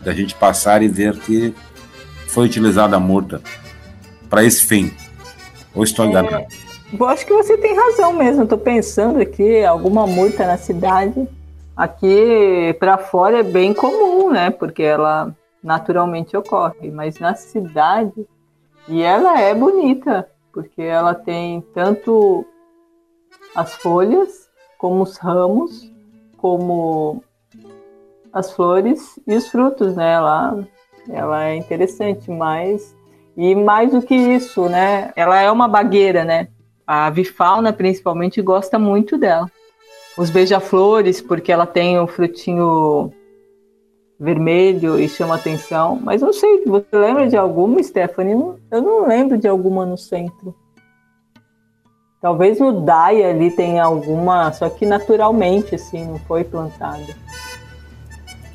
da 0.00 0.14
gente 0.14 0.36
passar 0.36 0.82
e 0.82 0.88
ver 0.88 1.18
que 1.18 1.52
foi 2.30 2.46
utilizada 2.46 2.96
a 2.96 3.00
multa 3.00 3.42
para 4.28 4.44
esse 4.44 4.64
fim? 4.64 4.92
Ou 5.74 5.82
estou 5.82 6.06
enganado? 6.06 6.36
É, 6.36 6.46
eu 6.98 7.06
acho 7.06 7.26
que 7.26 7.32
você 7.32 7.56
tem 7.56 7.76
razão 7.76 8.12
mesmo. 8.12 8.44
Estou 8.44 8.58
pensando 8.58 9.20
aqui, 9.20 9.64
alguma 9.64 10.06
multa 10.06 10.46
na 10.46 10.56
cidade. 10.56 11.28
Aqui 11.76 12.74
para 12.78 12.98
fora 12.98 13.40
é 13.40 13.42
bem 13.42 13.74
comum, 13.74 14.30
né? 14.30 14.50
Porque 14.50 14.82
ela 14.82 15.34
naturalmente 15.62 16.36
ocorre. 16.36 16.90
Mas 16.90 17.18
na 17.18 17.34
cidade, 17.34 18.26
e 18.88 19.02
ela 19.02 19.40
é 19.40 19.52
bonita, 19.54 20.28
porque 20.52 20.82
ela 20.82 21.14
tem 21.14 21.60
tanto 21.74 22.44
as 23.54 23.74
folhas, 23.74 24.48
como 24.78 25.02
os 25.02 25.16
ramos, 25.16 25.90
como 26.36 27.22
as 28.32 28.52
flores 28.52 29.18
e 29.26 29.34
os 29.34 29.48
frutos, 29.48 29.96
né? 29.96 30.12
Ela 30.12 30.64
ela 31.12 31.48
é 31.48 31.56
interessante, 31.56 32.30
mas 32.30 32.94
e 33.36 33.54
mais 33.54 33.92
do 33.92 34.02
que 34.02 34.14
isso, 34.14 34.68
né? 34.68 35.12
Ela 35.16 35.40
é 35.40 35.50
uma 35.50 35.68
bagueira, 35.68 36.24
né? 36.24 36.48
A 36.86 37.06
avifauna 37.06 37.72
principalmente 37.72 38.42
gosta 38.42 38.78
muito 38.78 39.16
dela. 39.16 39.50
Os 40.18 40.28
beija-flores, 40.28 41.20
porque 41.20 41.52
ela 41.52 41.66
tem 41.66 41.98
o 41.98 42.06
frutinho 42.06 43.12
vermelho 44.18 44.98
e 44.98 45.08
chama 45.08 45.36
atenção. 45.36 45.98
Mas 46.02 46.20
não 46.20 46.32
sei, 46.32 46.64
você 46.66 46.86
lembra 46.92 47.26
de 47.26 47.36
alguma, 47.36 47.82
Stephanie? 47.82 48.34
Eu 48.70 48.82
não 48.82 49.06
lembro 49.06 49.38
de 49.38 49.48
alguma 49.48 49.86
no 49.86 49.96
centro. 49.96 50.54
Talvez 52.20 52.60
no 52.60 52.82
DAI 52.82 53.22
ali 53.22 53.50
tenha 53.50 53.82
alguma, 53.82 54.52
só 54.52 54.68
que 54.68 54.84
naturalmente, 54.84 55.74
assim, 55.74 56.04
não 56.04 56.18
foi 56.18 56.44
plantada. 56.44 57.16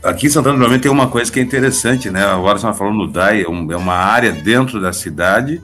Aqui 0.05 0.27
em 0.27 0.29
Santana 0.29 0.53
do 0.53 0.59
Livramento 0.59 0.83
tem 0.83 0.91
uma 0.91 1.07
coisa 1.07 1.31
que 1.31 1.39
é 1.39 1.43
interessante, 1.43 2.11
né? 2.11 2.23
Agora 2.23 2.59
você 2.59 2.71
falando 2.73 2.97
no 2.97 3.07
DAI, 3.07 3.41
é, 3.41 3.43
é 3.43 3.47
uma 3.77 3.95
área 3.95 4.31
dentro 4.31 4.79
da 4.79 4.93
cidade 4.93 5.59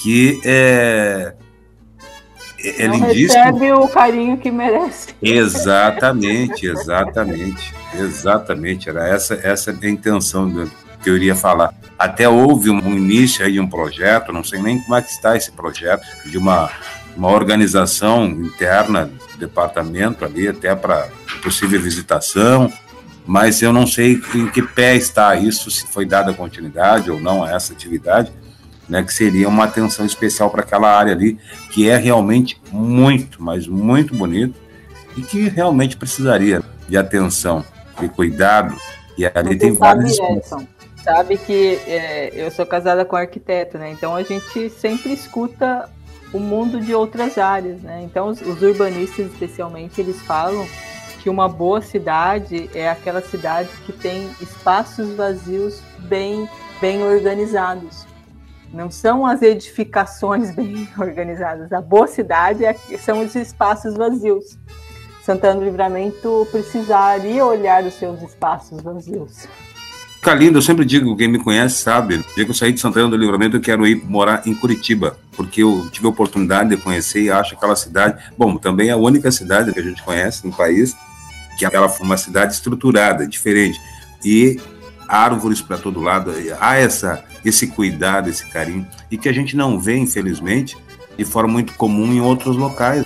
que 0.00 0.40
é, 0.44 1.34
é, 2.60 2.84
é 2.84 2.88
Não 2.88 2.94
lindíssimo. 2.94 3.42
recebe 3.42 3.72
o 3.72 3.88
carinho 3.88 4.38
que 4.38 4.48
merece. 4.48 5.08
Exatamente, 5.20 6.66
exatamente, 6.70 7.74
exatamente. 7.94 8.88
Era 8.88 9.08
essa, 9.08 9.34
essa 9.34 9.72
a 9.72 9.88
intenção 9.88 10.68
que 11.02 11.10
eu 11.10 11.16
iria 11.16 11.34
falar. 11.34 11.74
Até 11.98 12.28
houve 12.28 12.70
um 12.70 12.96
início 12.96 13.44
aí 13.44 13.52
de 13.52 13.60
um 13.60 13.68
projeto, 13.68 14.32
não 14.32 14.44
sei 14.44 14.62
nem 14.62 14.80
como 14.80 14.94
é 14.94 15.02
que 15.02 15.10
está 15.10 15.36
esse 15.36 15.50
projeto, 15.50 16.06
de 16.26 16.38
uma, 16.38 16.70
uma 17.16 17.28
organização 17.28 18.24
interna 18.24 19.06
do 19.06 19.38
departamento 19.38 20.24
ali, 20.24 20.46
até 20.46 20.76
para 20.76 21.08
possível 21.42 21.80
visitação, 21.80 22.72
mas 23.26 23.62
eu 23.62 23.72
não 23.72 23.86
sei 23.86 24.20
em 24.34 24.48
que 24.48 24.62
pé 24.62 24.96
está 24.96 25.34
isso, 25.36 25.70
se 25.70 25.86
foi 25.86 26.04
dada 26.04 26.32
continuidade 26.34 27.10
ou 27.10 27.20
não 27.20 27.44
a 27.44 27.52
essa 27.52 27.72
atividade, 27.72 28.32
né, 28.88 29.02
que 29.02 29.14
seria 29.14 29.48
uma 29.48 29.64
atenção 29.64 30.04
especial 30.04 30.50
para 30.50 30.62
aquela 30.62 30.90
área 30.90 31.12
ali, 31.12 31.38
que 31.70 31.88
é 31.88 31.96
realmente 31.96 32.60
muito, 32.70 33.42
mas 33.42 33.66
muito 33.66 34.14
bonito 34.14 34.54
e 35.16 35.22
que 35.22 35.48
realmente 35.48 35.96
precisaria 35.96 36.62
de 36.88 36.96
atenção, 36.96 37.64
de 38.00 38.08
cuidado. 38.08 38.76
E 39.16 39.24
ali 39.26 39.50
Você 39.50 39.56
tem 39.56 39.72
vários. 39.72 40.16
Sabe 41.02 41.36
que 41.36 41.80
é, 41.86 42.30
eu 42.32 42.50
sou 42.50 42.64
casada 42.64 43.04
com 43.04 43.16
arquiteto, 43.16 43.76
né? 43.76 43.90
Então 43.90 44.14
a 44.14 44.22
gente 44.22 44.70
sempre 44.70 45.12
escuta 45.12 45.90
o 46.32 46.38
mundo 46.38 46.80
de 46.80 46.94
outras 46.94 47.36
áreas, 47.36 47.82
né? 47.82 48.02
Então 48.04 48.28
os, 48.28 48.40
os 48.40 48.62
urbanistas, 48.62 49.26
especialmente, 49.26 50.00
eles 50.00 50.20
falam 50.22 50.66
que 51.22 51.30
uma 51.30 51.48
boa 51.48 51.80
cidade 51.80 52.68
é 52.74 52.90
aquela 52.90 53.22
cidade 53.22 53.68
que 53.86 53.92
tem 53.92 54.28
espaços 54.40 55.14
vazios 55.14 55.80
bem, 56.00 56.48
bem 56.80 57.00
organizados. 57.04 58.04
Não 58.72 58.90
são 58.90 59.24
as 59.24 59.40
edificações 59.40 60.50
bem 60.56 60.88
organizadas. 60.98 61.72
A 61.72 61.80
boa 61.80 62.08
cidade 62.08 62.64
é, 62.64 62.74
são 62.98 63.24
os 63.24 63.36
espaços 63.36 63.94
vazios. 63.94 64.58
Santana 65.22 65.60
do 65.60 65.64
Livramento 65.64 66.48
precisaria 66.50 67.44
olhar 67.46 67.84
os 67.84 67.94
seus 67.94 68.20
espaços 68.22 68.82
vazios. 68.82 69.46
Calindo, 70.20 70.58
eu 70.58 70.62
sempre 70.62 70.84
digo, 70.84 71.16
quem 71.16 71.28
me 71.28 71.38
conhece 71.38 71.82
sabe, 71.82 72.18
dia 72.34 72.44
que 72.44 72.50
eu 72.50 72.54
saí 72.54 72.72
de 72.72 72.80
Santana 72.80 73.08
do 73.08 73.16
Livramento, 73.16 73.56
eu 73.56 73.60
quero 73.60 73.86
ir 73.86 74.04
morar 74.04 74.42
em 74.46 74.54
Curitiba, 74.54 75.16
porque 75.36 75.62
eu 75.62 75.88
tive 75.90 76.06
a 76.06 76.10
oportunidade 76.10 76.70
de 76.70 76.76
conhecer 76.76 77.22
e 77.22 77.30
acho 77.30 77.54
aquela 77.54 77.76
cidade, 77.76 78.24
bom, 78.36 78.56
também 78.56 78.88
é 78.88 78.92
a 78.92 78.96
única 78.96 79.30
cidade 79.30 79.72
que 79.72 79.78
a 79.78 79.82
gente 79.82 80.02
conhece 80.02 80.44
no 80.44 80.52
país 80.52 80.96
que 81.58 81.64
ela 81.64 81.88
foi 81.88 82.06
uma 82.06 82.16
cidade 82.16 82.54
estruturada, 82.54 83.26
diferente. 83.26 83.80
E 84.24 84.60
árvores 85.08 85.60
para 85.60 85.76
todo 85.76 86.00
lado, 86.00 86.32
há 86.58 86.76
essa, 86.76 87.24
esse 87.44 87.66
cuidado, 87.66 88.30
esse 88.30 88.48
carinho, 88.48 88.86
e 89.10 89.18
que 89.18 89.28
a 89.28 89.32
gente 89.32 89.56
não 89.56 89.78
vê, 89.78 89.96
infelizmente, 89.96 90.76
de 91.16 91.24
forma 91.24 91.52
muito 91.52 91.74
comum 91.74 92.12
em 92.12 92.20
outros 92.20 92.56
locais. 92.56 93.04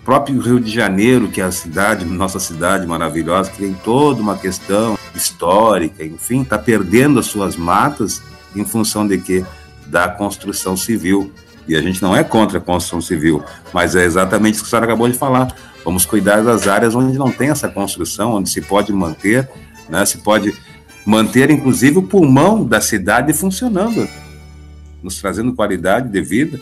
O 0.00 0.04
próprio 0.04 0.40
Rio 0.40 0.60
de 0.60 0.70
Janeiro, 0.70 1.28
que 1.28 1.40
é 1.40 1.44
a 1.44 1.52
cidade, 1.52 2.04
nossa 2.04 2.38
cidade 2.38 2.86
maravilhosa, 2.86 3.50
que 3.50 3.58
tem 3.58 3.74
toda 3.74 4.20
uma 4.20 4.36
questão 4.36 4.98
histórica, 5.14 6.04
enfim, 6.04 6.42
está 6.42 6.58
perdendo 6.58 7.18
as 7.18 7.26
suas 7.26 7.56
matas 7.56 8.22
em 8.54 8.64
função 8.64 9.06
de 9.06 9.18
quê? 9.18 9.44
Da 9.86 10.08
construção 10.08 10.76
civil. 10.76 11.32
E 11.66 11.76
a 11.76 11.80
gente 11.80 12.02
não 12.02 12.14
é 12.14 12.24
contra 12.24 12.58
a 12.58 12.60
construção 12.60 13.00
civil, 13.00 13.42
mas 13.72 13.94
é 13.94 14.04
exatamente 14.04 14.54
isso 14.54 14.64
que 14.64 14.68
a 14.68 14.70
senhora 14.70 14.86
acabou 14.86 15.08
de 15.08 15.16
falar. 15.16 15.54
Vamos 15.84 16.04
cuidar 16.04 16.42
das 16.42 16.66
áreas 16.66 16.94
onde 16.94 17.16
não 17.18 17.30
tem 17.30 17.50
essa 17.50 17.68
construção, 17.68 18.34
onde 18.34 18.50
se 18.50 18.60
pode 18.60 18.92
manter, 18.92 19.48
né, 19.88 20.04
se 20.04 20.18
pode 20.18 20.54
manter, 21.04 21.50
inclusive, 21.50 21.98
o 21.98 22.02
pulmão 22.02 22.64
da 22.64 22.80
cidade 22.80 23.32
funcionando, 23.32 24.08
nos 25.02 25.20
trazendo 25.20 25.54
qualidade 25.54 26.08
de 26.08 26.20
vida. 26.20 26.58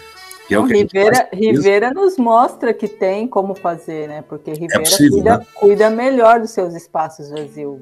Que 0.49 0.55
é 0.55 0.59
o 0.59 0.67
que 0.67 0.75
Rivera, 0.75 1.29
Rivera 1.33 1.95
nos 1.95 2.17
mostra 2.17 2.75
que 2.75 2.89
tem 2.89 3.29
como 3.29 3.55
fazer, 3.55 4.09
né? 4.09 4.25
Porque 4.29 4.51
Rivera 4.51 4.81
é 4.81 4.85
possível, 4.85 5.13
cuida, 5.13 5.39
né? 5.39 5.47
cuida, 5.55 5.91
melhor 5.91 6.41
dos 6.41 6.51
seus 6.51 6.75
espaços 6.75 7.31
vazios. 7.31 7.79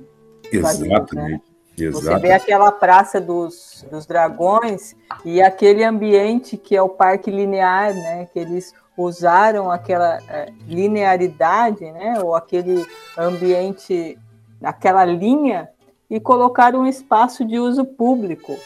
Exatamente. 0.53 1.15
Né? 1.15 1.41
Você 1.87 2.19
vê 2.19 2.33
aquela 2.33 2.73
praça 2.73 3.21
dos, 3.21 3.85
dos 3.91 4.07
dragões 4.07 4.97
e 5.25 5.41
aquele 5.41 5.85
ambiente 5.85 6.57
que 6.57 6.77
é 6.77 6.83
o 6.83 6.89
parque 6.89 7.31
linear, 7.31 7.95
né? 7.95 8.29
Que 8.33 8.39
eles 8.39 8.75
usaram 8.97 9.71
aquela 9.71 10.19
é, 10.29 10.53
linearidade, 10.67 11.91
né? 11.93 12.21
Ou 12.23 12.35
aquele 12.35 12.87
ambiente, 13.17 14.19
aquela 14.63 15.05
linha 15.05 15.69
e 16.11 16.19
colocaram 16.19 16.81
um 16.81 16.87
espaço 16.87 17.45
de 17.45 17.59
uso 17.59 17.85
público. 17.85 18.59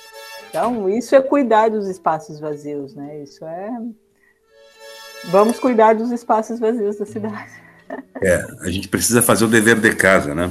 Então, 0.49 0.89
isso 0.89 1.15
é 1.15 1.21
cuidar 1.21 1.71
dos 1.71 1.89
espaços 1.89 2.39
vazios, 2.39 2.95
né? 2.95 3.23
Isso 3.23 3.45
é. 3.45 3.71
Vamos 5.31 5.59
cuidar 5.59 5.95
dos 5.95 6.11
espaços 6.11 6.59
vazios 6.61 6.97
da 6.97 7.07
cidade. 7.07 7.53
É, 8.23 8.45
a 8.61 8.71
gente 8.71 8.89
precisa 8.89 9.23
fazer 9.23 9.45
o 9.45 9.49
dever 9.49 9.81
de 9.81 9.95
casa, 9.95 10.35
né? 10.35 10.51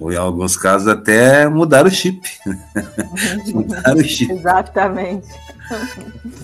Ou 0.00 0.12
em 0.12 0.16
alguns 0.16 0.56
casos 0.56 0.86
até 0.86 1.48
mudar 1.48 1.86
o 1.86 1.90
chip. 1.90 2.20
mudar 3.52 3.96
o 3.96 4.04
chip. 4.04 4.32
Exatamente. 4.32 5.28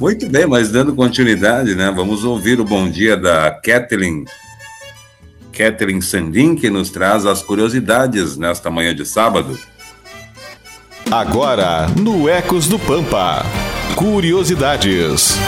Muito 0.01 0.29
bem, 0.29 0.47
mas 0.47 0.71
dando 0.71 0.95
continuidade, 0.95 1.75
né? 1.75 1.93
Vamos 1.95 2.25
ouvir 2.25 2.61
o 2.61 2.65
bom 2.65 2.89
dia 2.89 3.17
da 3.17 3.51
Kathleen. 3.51 4.25
Kathleen 5.53 6.01
Sandin, 6.01 6.57
que 6.57 6.69
nos 6.69 6.91
traz 6.91 7.25
as 7.25 7.43
curiosidades 7.43 8.37
nesta 8.37 8.71
manhã 8.71 8.95
de 8.95 9.07
sábado. 9.07 9.57
Agora, 11.11 11.87
no 11.97 12.29
Ecos 12.29 12.67
do 12.67 12.79
Pampa. 12.79 13.45
Curiosidades. 13.95 15.39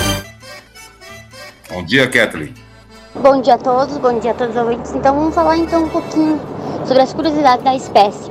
Bom 1.68 1.84
dia, 1.84 2.08
Kathleen. 2.08 2.54
Bom 3.16 3.40
dia 3.40 3.54
a 3.54 3.58
todos, 3.58 3.98
bom 3.98 4.18
dia 4.20 4.30
a 4.30 4.34
todos 4.34 4.54
os 4.54 4.62
ouvintes. 4.62 4.94
Então 4.94 5.14
vamos 5.14 5.34
falar 5.34 5.56
então 5.56 5.84
um 5.84 5.88
pouquinho 5.88 6.40
sobre 6.87 7.03
as 7.03 7.12
curiosidades 7.12 7.64
da 7.64 7.75
espécie. 7.75 8.31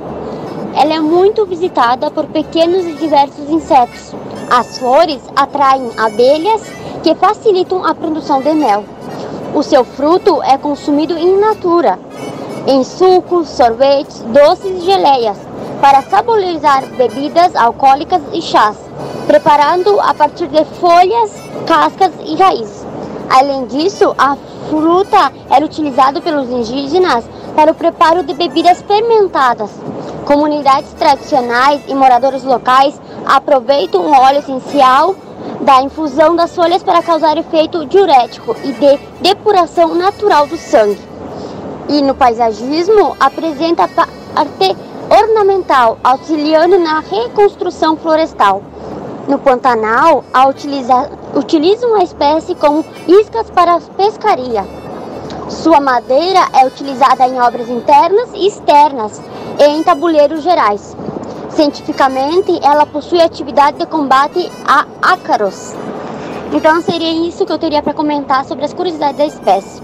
Ela 0.74 0.94
é 0.94 1.00
muito 1.00 1.46
visitada 1.46 2.10
por 2.10 2.26
pequenos 2.26 2.84
e 2.84 2.92
diversos 2.94 3.48
insetos. 3.48 4.14
As 4.50 4.78
flores 4.78 5.20
atraem 5.34 5.90
abelhas 5.96 6.62
que 7.02 7.14
facilitam 7.14 7.84
a 7.84 7.94
produção 7.94 8.40
de 8.40 8.52
mel. 8.52 8.84
O 9.54 9.62
seu 9.62 9.84
fruto 9.84 10.42
é 10.42 10.58
consumido 10.58 11.16
in 11.16 11.38
natura, 11.38 11.98
em 12.66 12.84
sucos, 12.84 13.48
sorvetes, 13.48 14.20
doces 14.28 14.82
e 14.82 14.84
geleias, 14.84 15.38
para 15.80 16.02
saborizar 16.02 16.84
bebidas 16.96 17.54
alcoólicas 17.54 18.20
e 18.32 18.42
chás, 18.42 18.76
preparando 19.26 20.00
a 20.00 20.12
partir 20.12 20.48
de 20.48 20.64
folhas, 20.64 21.32
cascas 21.66 22.12
e 22.24 22.34
raízes. 22.34 22.84
Além 23.30 23.66
disso, 23.66 24.14
a 24.18 24.36
fruta 24.68 25.32
era 25.50 25.64
utilizada 25.64 26.20
pelos 26.20 26.50
indígenas 26.50 27.24
para 27.56 27.72
o 27.72 27.74
preparo 27.74 28.22
de 28.22 28.34
bebidas 28.34 28.82
fermentadas. 28.82 29.70
Comunidades 30.26 30.92
tradicionais 30.92 31.80
e 31.88 31.94
moradores 31.94 32.44
locais 32.44 33.00
aproveitam 33.24 34.02
o 34.02 34.12
óleo 34.12 34.40
essencial 34.40 35.16
da 35.62 35.82
infusão 35.82 36.36
das 36.36 36.54
folhas 36.54 36.82
para 36.82 37.02
causar 37.02 37.38
efeito 37.38 37.86
diurético 37.86 38.54
e 38.62 38.72
de 38.72 38.98
depuração 39.22 39.94
natural 39.94 40.46
do 40.46 40.58
sangue. 40.58 41.00
E 41.88 42.02
no 42.02 42.14
paisagismo 42.14 43.16
apresenta 43.18 43.88
parte 43.88 44.76
ornamental, 45.08 45.98
auxiliando 46.04 46.78
na 46.78 47.00
reconstrução 47.00 47.96
florestal. 47.96 48.62
No 49.28 49.38
Pantanal, 49.38 50.24
a 50.32 50.46
utiliza, 50.46 51.10
utilizam 51.34 51.94
a 51.94 52.02
espécie 52.04 52.54
como 52.54 52.84
iscas 53.08 53.50
para 53.50 53.80
pescaria. 53.96 54.85
Sua 55.48 55.80
madeira 55.80 56.48
é 56.52 56.66
utilizada 56.66 57.26
em 57.26 57.40
obras 57.40 57.68
internas 57.68 58.30
e 58.34 58.48
externas 58.48 59.20
e 59.58 59.64
em 59.64 59.82
tabuleiros 59.82 60.42
gerais. 60.42 60.96
Cientificamente, 61.50 62.58
ela 62.62 62.84
possui 62.84 63.20
atividade 63.20 63.78
de 63.78 63.86
combate 63.86 64.50
a 64.66 64.84
ácaros. 65.00 65.72
Então 66.52 66.80
seria 66.82 67.28
isso 67.28 67.46
que 67.46 67.52
eu 67.52 67.58
teria 67.58 67.82
para 67.82 67.94
comentar 67.94 68.44
sobre 68.44 68.64
as 68.64 68.74
curiosidades 68.74 69.16
da 69.16 69.26
espécie. 69.26 69.80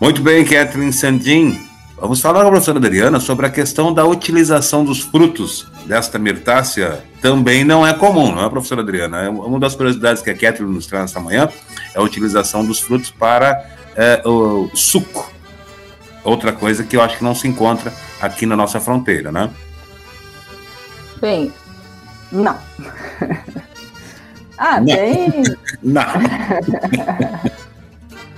Muito 0.00 0.22
bem, 0.22 0.44
Kathleen 0.44 0.92
Sandin. 0.92 1.58
Vamos 2.00 2.20
falar 2.20 2.40
com 2.42 2.48
a 2.48 2.50
professora 2.50 2.78
Adriana 2.78 3.20
sobre 3.20 3.46
a 3.46 3.50
questão 3.50 3.92
da 3.92 4.06
utilização 4.06 4.84
dos 4.84 5.00
frutos 5.00 5.66
desta 5.84 6.18
mirtácea. 6.18 7.04
Também 7.20 7.64
não 7.64 7.86
é 7.86 7.92
comum, 7.92 8.34
não 8.34 8.46
é, 8.46 8.48
professora 8.48 8.80
Adriana? 8.80 9.22
É 9.22 9.28
uma 9.28 9.58
das 9.58 9.74
curiosidades 9.74 10.22
que 10.22 10.30
a 10.30 10.34
Kathleen 10.34 10.72
nos 10.72 10.86
traz 10.86 11.06
esta 11.06 11.20
manhã 11.20 11.50
é 11.94 11.98
a 11.98 12.02
utilização 12.02 12.64
dos 12.64 12.78
frutos 12.80 13.10
para 13.10 13.62
é, 13.96 14.22
o 14.26 14.70
suco. 14.74 15.30
Outra 16.22 16.52
coisa 16.52 16.84
que 16.84 16.96
eu 16.96 17.02
acho 17.02 17.18
que 17.18 17.24
não 17.24 17.34
se 17.34 17.48
encontra 17.48 17.92
aqui 18.20 18.44
na 18.44 18.56
nossa 18.56 18.78
fronteira, 18.80 19.32
né? 19.32 19.50
Bem, 21.20 21.52
não. 22.30 22.56
ah, 24.56 24.80
não. 24.80 24.86
tem. 24.86 25.42
não. 25.82 26.02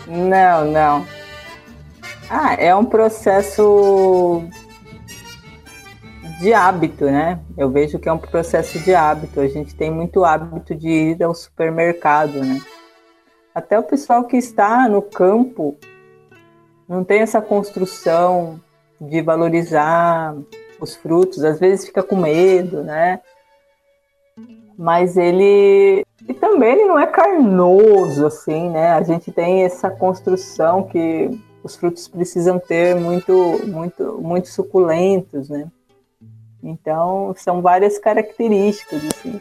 não, 0.28 0.70
não. 0.70 1.06
Ah, 2.30 2.54
é 2.54 2.74
um 2.74 2.84
processo 2.84 4.44
de 6.40 6.52
hábito, 6.52 7.04
né? 7.04 7.38
Eu 7.56 7.70
vejo 7.70 7.98
que 7.98 8.08
é 8.08 8.12
um 8.12 8.18
processo 8.18 8.78
de 8.80 8.94
hábito. 8.94 9.40
A 9.40 9.48
gente 9.48 9.74
tem 9.74 9.90
muito 9.90 10.24
hábito 10.24 10.74
de 10.74 10.88
ir 10.88 11.22
ao 11.22 11.34
supermercado, 11.34 12.42
né? 12.42 12.60
Até 13.54 13.78
o 13.78 13.82
pessoal 13.82 14.24
que 14.24 14.36
está 14.36 14.88
no 14.88 15.02
campo 15.02 15.76
não 16.88 17.04
tem 17.04 17.20
essa 17.20 17.40
construção 17.40 18.60
de 19.00 19.20
valorizar 19.20 20.34
os 20.80 20.94
frutos, 20.94 21.44
às 21.44 21.58
vezes 21.58 21.86
fica 21.86 22.02
com 22.02 22.16
medo, 22.16 22.82
né? 22.82 23.20
Mas 24.76 25.16
ele 25.16 26.04
e 26.28 26.34
também 26.34 26.72
ele 26.72 26.84
não 26.86 26.98
é 26.98 27.06
carnoso 27.06 28.26
assim, 28.26 28.70
né? 28.70 28.92
A 28.92 29.02
gente 29.02 29.30
tem 29.30 29.64
essa 29.64 29.90
construção 29.90 30.84
que 30.84 31.30
os 31.62 31.76
frutos 31.76 32.08
precisam 32.08 32.58
ter 32.58 32.96
muito 32.96 33.60
muito 33.66 34.18
muito 34.20 34.48
suculentos, 34.48 35.48
né? 35.48 35.70
Então, 36.62 37.34
são 37.36 37.60
várias 37.60 37.98
características 37.98 39.02
assim. 39.04 39.40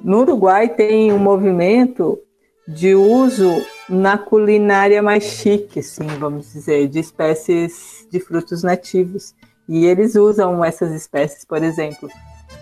No 0.00 0.20
Uruguai 0.20 0.68
tem 0.68 1.12
um 1.12 1.18
movimento 1.18 2.18
de 2.66 2.94
uso 2.94 3.64
na 3.88 4.16
culinária 4.16 5.02
mais 5.02 5.24
chique, 5.24 5.80
assim, 5.80 6.06
vamos 6.18 6.52
dizer, 6.52 6.88
de 6.88 7.00
espécies 7.00 8.06
de 8.10 8.20
frutos 8.20 8.62
nativos. 8.62 9.34
E 9.68 9.86
eles 9.86 10.14
usam 10.14 10.64
essas 10.64 10.92
espécies, 10.92 11.44
por 11.44 11.62
exemplo, 11.62 12.08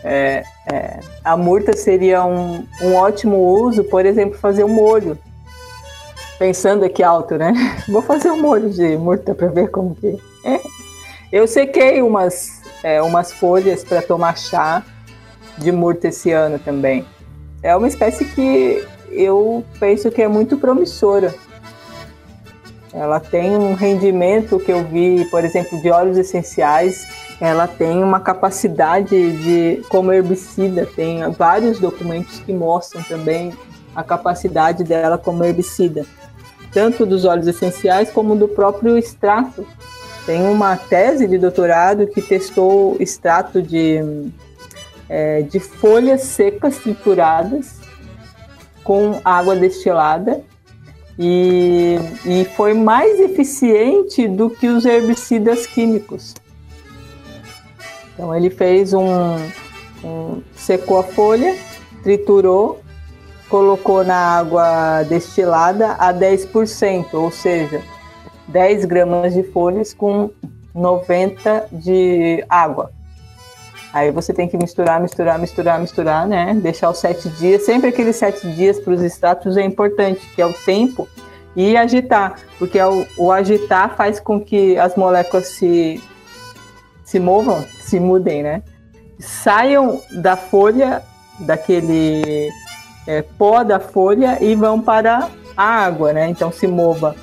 é, 0.03 0.43
é, 0.67 1.01
a 1.25 1.37
murta 1.37 1.77
seria 1.77 2.25
um, 2.25 2.67
um 2.83 2.95
ótimo 2.95 3.37
uso, 3.37 3.85
por 3.85 4.07
exemplo, 4.07 4.39
fazer 4.39 4.65
um 4.65 4.69
molho. 4.69 5.19
Pensando 6.39 6.85
aqui 6.85 7.03
alto, 7.03 7.37
né? 7.37 7.53
Vou 7.89 8.01
fazer 8.01 8.31
um 8.31 8.41
molho 8.41 8.71
de 8.71 8.97
murta 8.97 9.35
para 9.35 9.49
ver 9.49 9.71
como 9.71 9.95
que 9.95 10.19
é. 10.45 10.61
Eu 11.31 11.47
sequei 11.47 12.03
umas, 12.03 12.63
é, 12.83 13.01
umas 13.03 13.33
folhas 13.33 13.85
para 13.85 14.01
tomar 14.03 14.37
chá 14.37 14.83
de 15.59 15.71
murta 15.71 16.09
esse 16.09 16.33
ano 16.33 16.59
também. 16.59 17.05
É 17.63 17.77
uma 17.77 17.87
espécie 17.87 18.25
que 18.25 18.83
eu 19.11 19.65
penso 19.79 20.11
que 20.11 20.23
é 20.23 20.29
muito 20.29 20.57
promissora. 20.57 21.35
Ela 22.93 23.21
tem 23.21 23.57
um 23.57 23.75
rendimento 23.75 24.59
que 24.59 24.73
eu 24.73 24.85
vi, 24.85 25.25
por 25.31 25.45
exemplo, 25.45 25.81
de 25.81 25.91
óleos 25.91 26.19
essenciais, 26.19 27.07
ela 27.41 27.67
tem 27.67 28.03
uma 28.03 28.21
capacidade 28.21 29.33
de 29.39 29.83
como 29.89 30.13
herbicida, 30.13 30.85
tem 30.85 31.21
vários 31.31 31.79
documentos 31.79 32.41
que 32.41 32.53
mostram 32.53 33.03
também 33.05 33.53
a 33.95 34.03
capacidade 34.03 34.85
dela 34.85 35.17
como 35.17 35.45
herbicida, 35.45 36.05
tanto 36.73 37.07
dos 37.07 37.25
óleos 37.25 37.47
essenciais 37.47 38.11
como 38.11 38.37
do 38.37 38.49
próprio 38.49 38.99
extrato. 38.99 39.65
Tem 40.27 40.43
uma 40.47 40.77
tese 40.77 41.27
de 41.27 41.39
doutorado 41.39 42.07
que 42.07 42.21
testou 42.21 42.97
extrato 43.01 43.63
de 43.63 44.31
é, 45.09 45.43
de 45.43 45.59
folhas 45.59 46.23
secas 46.23 46.77
trituradas 46.79 47.80
com 48.85 49.21
água 49.25 49.57
destilada 49.57 50.43
e, 51.19 51.97
e 52.25 52.45
foi 52.57 52.73
mais 52.73 53.21
eficiente 53.21 54.27
do 54.27 54.49
que 54.49 54.69
os 54.69 54.85
herbicidas 54.85 55.67
químicos. 55.67 56.35
Então 58.15 58.35
ele 58.35 58.51
fez 58.51 58.93
um, 58.93 59.37
um 60.05 60.43
secou 60.55 60.99
a 60.99 61.03
folha, 61.03 61.57
triturou, 62.03 62.81
colocou 63.49 64.05
na 64.05 64.39
água 64.39 65.03
destilada 65.03 65.93
a 65.93 66.13
10%, 66.13 67.15
ou 67.15 67.31
seja, 67.31 67.83
10 68.49 68.85
gramas 68.85 69.35
de 69.35 69.43
folhas 69.43 69.93
com 69.93 70.31
90 70.75 71.69
de 71.73 72.45
água. 72.49 72.93
Aí 73.93 74.11
você 74.11 74.33
tem 74.33 74.49
que 74.49 74.57
misturar, 74.57 75.01
misturar, 75.01 75.39
misturar, 75.39 75.81
misturar, 75.81 76.27
né? 76.27 76.55
Deixar 76.55 76.91
os 76.91 76.99
sete 76.99 77.29
dias. 77.31 77.63
Sempre 77.63 77.89
aqueles 77.89 78.17
sete 78.17 78.49
dias 78.53 78.79
para 78.79 78.95
os 78.95 79.03
extratos 79.03 79.57
é 79.57 79.63
importante, 79.63 80.21
que 80.35 80.41
é 80.41 80.47
o 80.47 80.53
tempo 80.53 81.09
e 81.57 81.77
agitar, 81.77 82.39
porque 82.59 82.79
é 82.79 82.87
o, 82.87 83.05
o 83.19 83.33
agitar 83.33 83.97
faz 83.97 84.21
com 84.21 84.41
que 84.41 84.79
as 84.79 84.95
moléculas 84.95 85.49
se 85.49 86.01
se 87.05 87.19
movam, 87.19 87.65
se 87.81 87.99
mudem, 87.99 88.41
né? 88.41 88.63
Saiam 89.19 90.01
da 90.13 90.37
folha, 90.37 91.03
daquele 91.41 92.49
é, 93.05 93.23
pó 93.23 93.65
da 93.65 93.81
folha 93.81 94.39
e 94.41 94.55
vão 94.55 94.81
para 94.81 95.29
a 95.57 95.65
água, 95.65 96.13
né? 96.13 96.29
Então 96.29 96.53
se 96.53 96.69
mova 96.69 97.17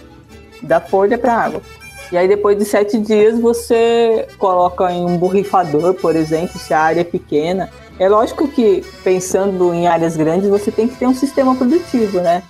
da 0.61 0.81
folha 0.81 1.17
para 1.17 1.33
a 1.33 1.41
água. 1.41 1.61
E 2.11 2.17
aí 2.17 2.27
depois 2.27 2.57
de 2.57 2.63
sete 2.63 2.97
dias 2.97 3.39
você 3.39 4.27
coloca 4.37 4.91
em 4.91 5.05
um 5.05 5.17
borrifador, 5.17 5.93
por 5.93 6.15
exemplo, 6.15 6.57
se 6.57 6.73
a 6.73 6.79
área 6.79 7.01
é 7.01 7.03
pequena. 7.03 7.69
É 7.99 8.07
lógico 8.07 8.47
que 8.47 8.85
pensando 9.03 9.73
em 9.73 9.87
áreas 9.87 10.15
grandes 10.15 10.49
você 10.49 10.71
tem 10.71 10.87
que 10.87 10.95
ter 10.95 11.07
um 11.07 11.13
sistema 11.13 11.55
produtivo, 11.55 12.19
né? 12.19 12.43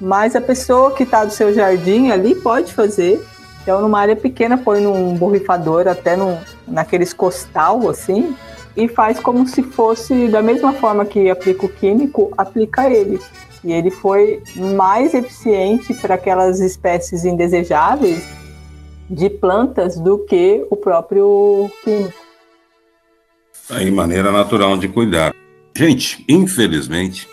Mas 0.00 0.34
a 0.34 0.40
pessoa 0.40 0.92
que 0.92 1.02
está 1.02 1.24
do 1.24 1.32
seu 1.32 1.52
jardim 1.52 2.10
ali 2.10 2.34
pode 2.34 2.72
fazer. 2.72 3.22
Então, 3.62 3.80
numa 3.80 4.00
área 4.00 4.16
pequena, 4.16 4.58
põe 4.58 4.80
num 4.80 5.14
borrifador, 5.14 5.86
até 5.86 6.16
num, 6.16 6.36
naqueles 6.66 7.12
costal, 7.12 7.88
assim, 7.88 8.34
e 8.76 8.88
faz 8.88 9.20
como 9.20 9.46
se 9.46 9.62
fosse, 9.62 10.26
da 10.26 10.42
mesma 10.42 10.72
forma 10.72 11.04
que 11.04 11.30
aplica 11.30 11.66
o 11.66 11.68
químico, 11.68 12.32
aplica 12.36 12.90
ele. 12.90 13.20
E 13.62 13.72
ele 13.72 13.92
foi 13.92 14.42
mais 14.56 15.14
eficiente 15.14 15.94
para 15.94 16.16
aquelas 16.16 16.58
espécies 16.58 17.24
indesejáveis 17.24 18.41
de 19.12 19.28
plantas 19.28 20.00
do 20.00 20.18
que 20.24 20.66
o 20.70 20.76
próprio 20.76 21.70
químico. 21.84 22.18
Aí, 23.68 23.90
maneira 23.90 24.32
natural 24.32 24.76
de 24.78 24.88
cuidar. 24.88 25.34
Gente, 25.76 26.24
infelizmente, 26.28 27.28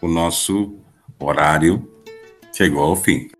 o 0.00 0.08
nosso 0.08 0.74
horário 1.18 1.88
chegou 2.52 2.82
ao 2.82 2.96
fim. 2.96 3.30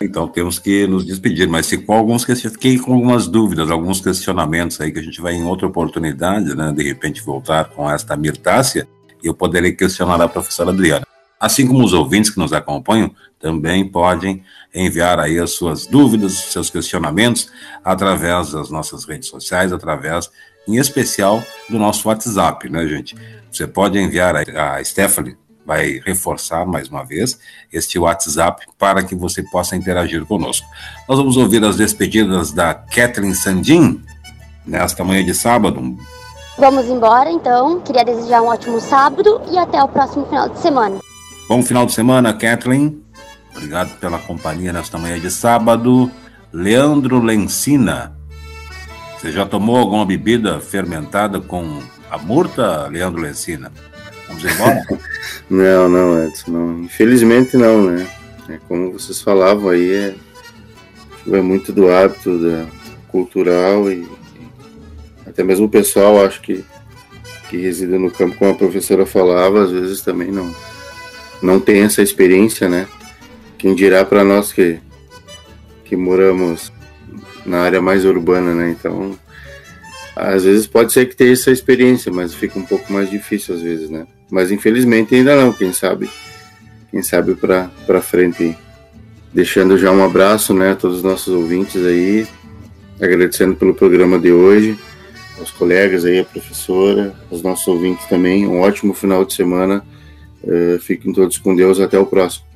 Então 0.00 0.28
temos 0.28 0.58
que 0.58 0.86
nos 0.86 1.04
despedir, 1.04 1.48
mas 1.48 1.68
ficou 1.68 1.96
alguns 1.96 2.24
fiquei 2.24 2.78
com 2.78 2.94
algumas 2.94 3.26
dúvidas, 3.26 3.70
alguns 3.70 4.00
questionamentos 4.00 4.80
aí 4.80 4.92
que 4.92 4.98
a 4.98 5.02
gente 5.02 5.20
vai 5.20 5.34
em 5.34 5.44
outra 5.44 5.66
oportunidade, 5.66 6.54
né, 6.54 6.72
de 6.72 6.82
repente 6.84 7.22
voltar 7.22 7.64
com 7.70 7.90
esta 7.90 8.16
mirtácia, 8.16 8.86
e 9.22 9.26
eu 9.26 9.34
poderei 9.34 9.72
questionar 9.72 10.20
a 10.20 10.28
professora 10.28 10.70
Adriana. 10.70 11.04
Assim 11.40 11.66
como 11.66 11.84
os 11.84 11.92
ouvintes 11.92 12.30
que 12.30 12.38
nos 12.38 12.52
acompanham 12.52 13.12
também 13.40 13.88
podem 13.88 14.42
enviar 14.74 15.18
aí 15.18 15.38
as 15.38 15.52
suas 15.52 15.86
dúvidas, 15.86 16.32
seus 16.32 16.70
questionamentos 16.70 17.50
através 17.84 18.52
das 18.52 18.70
nossas 18.70 19.04
redes 19.04 19.28
sociais, 19.28 19.72
através, 19.72 20.30
em 20.66 20.76
especial, 20.76 21.42
do 21.68 21.78
nosso 21.78 22.08
WhatsApp, 22.08 22.68
né, 22.68 22.86
gente? 22.86 23.16
Você 23.50 23.66
pode 23.66 23.98
enviar 23.98 24.36
a, 24.36 24.74
a 24.76 24.84
Stephanie 24.84 25.36
vai 25.68 26.00
reforçar 26.02 26.64
mais 26.64 26.88
uma 26.88 27.04
vez 27.04 27.38
este 27.70 27.98
WhatsApp 27.98 28.64
para 28.78 29.04
que 29.04 29.14
você 29.14 29.42
possa 29.42 29.76
interagir 29.76 30.24
conosco. 30.24 30.66
Nós 31.06 31.18
vamos 31.18 31.36
ouvir 31.36 31.62
as 31.62 31.76
despedidas 31.76 32.52
da 32.52 32.72
Kathleen 32.72 33.34
Sandin 33.34 34.02
nesta 34.66 35.04
manhã 35.04 35.22
de 35.22 35.34
sábado. 35.34 35.94
Vamos 36.56 36.86
embora 36.86 37.30
então. 37.30 37.80
Queria 37.80 38.02
desejar 38.02 38.40
um 38.40 38.46
ótimo 38.46 38.80
sábado 38.80 39.42
e 39.50 39.58
até 39.58 39.82
o 39.82 39.88
próximo 39.88 40.24
final 40.26 40.48
de 40.48 40.58
semana. 40.58 40.98
Bom 41.46 41.62
final 41.62 41.84
de 41.84 41.92
semana, 41.92 42.32
Kathleen. 42.32 43.02
Obrigado 43.58 43.98
pela 43.98 44.20
companhia 44.20 44.72
nesta 44.72 44.96
manhã 44.98 45.18
de 45.18 45.32
sábado. 45.32 46.08
Leandro 46.52 47.20
Lencina. 47.20 48.16
Você 49.18 49.32
já 49.32 49.44
tomou 49.44 49.76
alguma 49.76 50.06
bebida 50.06 50.60
fermentada 50.60 51.40
com 51.40 51.82
a 52.08 52.16
murta, 52.16 52.86
Leandro 52.86 53.20
Lencina? 53.20 53.72
Vamos 54.28 54.44
embora? 54.44 54.86
não, 55.50 55.88
não, 55.88 56.24
Edson, 56.24 56.50
não. 56.52 56.84
Infelizmente 56.84 57.56
não, 57.56 57.90
né? 57.90 58.06
É 58.48 58.58
como 58.68 58.92
vocês 58.92 59.20
falavam 59.20 59.70
aí, 59.70 59.92
é, 59.92 60.14
é 61.32 61.40
muito 61.42 61.72
do 61.72 61.90
hábito 61.90 62.38
da, 62.38 62.64
cultural 63.08 63.90
e, 63.90 64.06
e 64.36 64.48
até 65.28 65.42
mesmo 65.42 65.66
o 65.66 65.70
pessoal, 65.70 66.24
acho 66.24 66.40
que, 66.40 66.64
que 67.50 67.56
reside 67.56 67.98
no 67.98 68.10
campo, 68.10 68.36
como 68.36 68.52
a 68.52 68.54
professora 68.54 69.04
falava, 69.04 69.64
às 69.64 69.72
vezes 69.72 70.00
também 70.00 70.30
não, 70.30 70.54
não 71.42 71.58
tem 71.58 71.82
essa 71.82 72.02
experiência, 72.02 72.68
né? 72.68 72.86
Quem 73.58 73.74
dirá 73.74 74.04
para 74.04 74.22
nós 74.22 74.52
que, 74.52 74.78
que 75.84 75.96
moramos 75.96 76.72
na 77.44 77.60
área 77.60 77.82
mais 77.82 78.04
urbana, 78.04 78.54
né? 78.54 78.70
Então, 78.70 79.18
às 80.14 80.44
vezes 80.44 80.66
pode 80.66 80.92
ser 80.92 81.06
que 81.06 81.16
tenha 81.16 81.32
essa 81.32 81.50
experiência, 81.50 82.12
mas 82.12 82.34
fica 82.34 82.58
um 82.58 82.64
pouco 82.64 82.92
mais 82.92 83.10
difícil 83.10 83.54
às 83.54 83.60
vezes, 83.60 83.90
né? 83.90 84.06
Mas 84.30 84.50
infelizmente 84.50 85.14
ainda 85.14 85.36
não, 85.36 85.52
quem 85.52 85.72
sabe, 85.72 86.08
quem 86.90 87.02
sabe 87.02 87.34
para 87.34 88.00
frente. 88.00 88.56
Deixando 89.32 89.76
já 89.76 89.92
um 89.92 90.02
abraço, 90.02 90.54
né, 90.54 90.72
a 90.72 90.74
todos 90.74 90.98
os 90.98 91.02
nossos 91.02 91.34
ouvintes 91.34 91.84
aí, 91.84 92.26
agradecendo 92.98 93.54
pelo 93.54 93.74
programa 93.74 94.18
de 94.18 94.32
hoje, 94.32 94.78
aos 95.38 95.50
colegas 95.50 96.04
aí, 96.04 96.20
a 96.20 96.24
professora, 96.24 97.14
aos 97.30 97.42
nossos 97.42 97.68
ouvintes 97.68 98.06
também. 98.06 98.46
Um 98.46 98.60
ótimo 98.60 98.94
final 98.94 99.24
de 99.24 99.34
semana. 99.34 99.84
Uh, 100.42 100.78
fiquem 100.80 101.12
todos 101.12 101.38
com 101.38 101.54
Deus. 101.54 101.78
Até 101.78 101.98
o 101.98 102.06
próximo. 102.06 102.47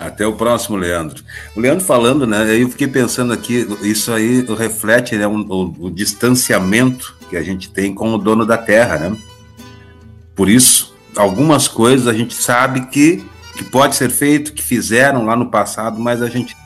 Até 0.00 0.26
o 0.26 0.32
próximo, 0.32 0.78
Leandro. 0.78 1.22
O 1.54 1.60
Leandro 1.60 1.84
falando, 1.84 2.26
né? 2.26 2.58
Eu 2.58 2.70
fiquei 2.70 2.88
pensando 2.88 3.34
aqui, 3.34 3.66
isso 3.82 4.10
aí 4.10 4.42
reflete 4.58 5.14
né, 5.14 5.28
um, 5.28 5.42
o, 5.42 5.86
o 5.86 5.90
distanciamento 5.90 7.14
que 7.28 7.36
a 7.36 7.42
gente 7.42 7.68
tem 7.70 7.94
com 7.94 8.14
o 8.14 8.16
dono 8.16 8.46
da 8.46 8.56
terra, 8.56 8.96
né? 8.96 9.16
Por 10.34 10.48
isso, 10.48 10.96
algumas 11.14 11.68
coisas 11.68 12.06
a 12.08 12.14
gente 12.14 12.32
sabe 12.32 12.86
que, 12.86 13.22
que 13.54 13.62
pode 13.62 13.94
ser 13.94 14.10
feito, 14.10 14.54
que 14.54 14.62
fizeram 14.62 15.26
lá 15.26 15.36
no 15.36 15.50
passado, 15.50 16.00
mas 16.00 16.22
a 16.22 16.30
gente, 16.30 16.56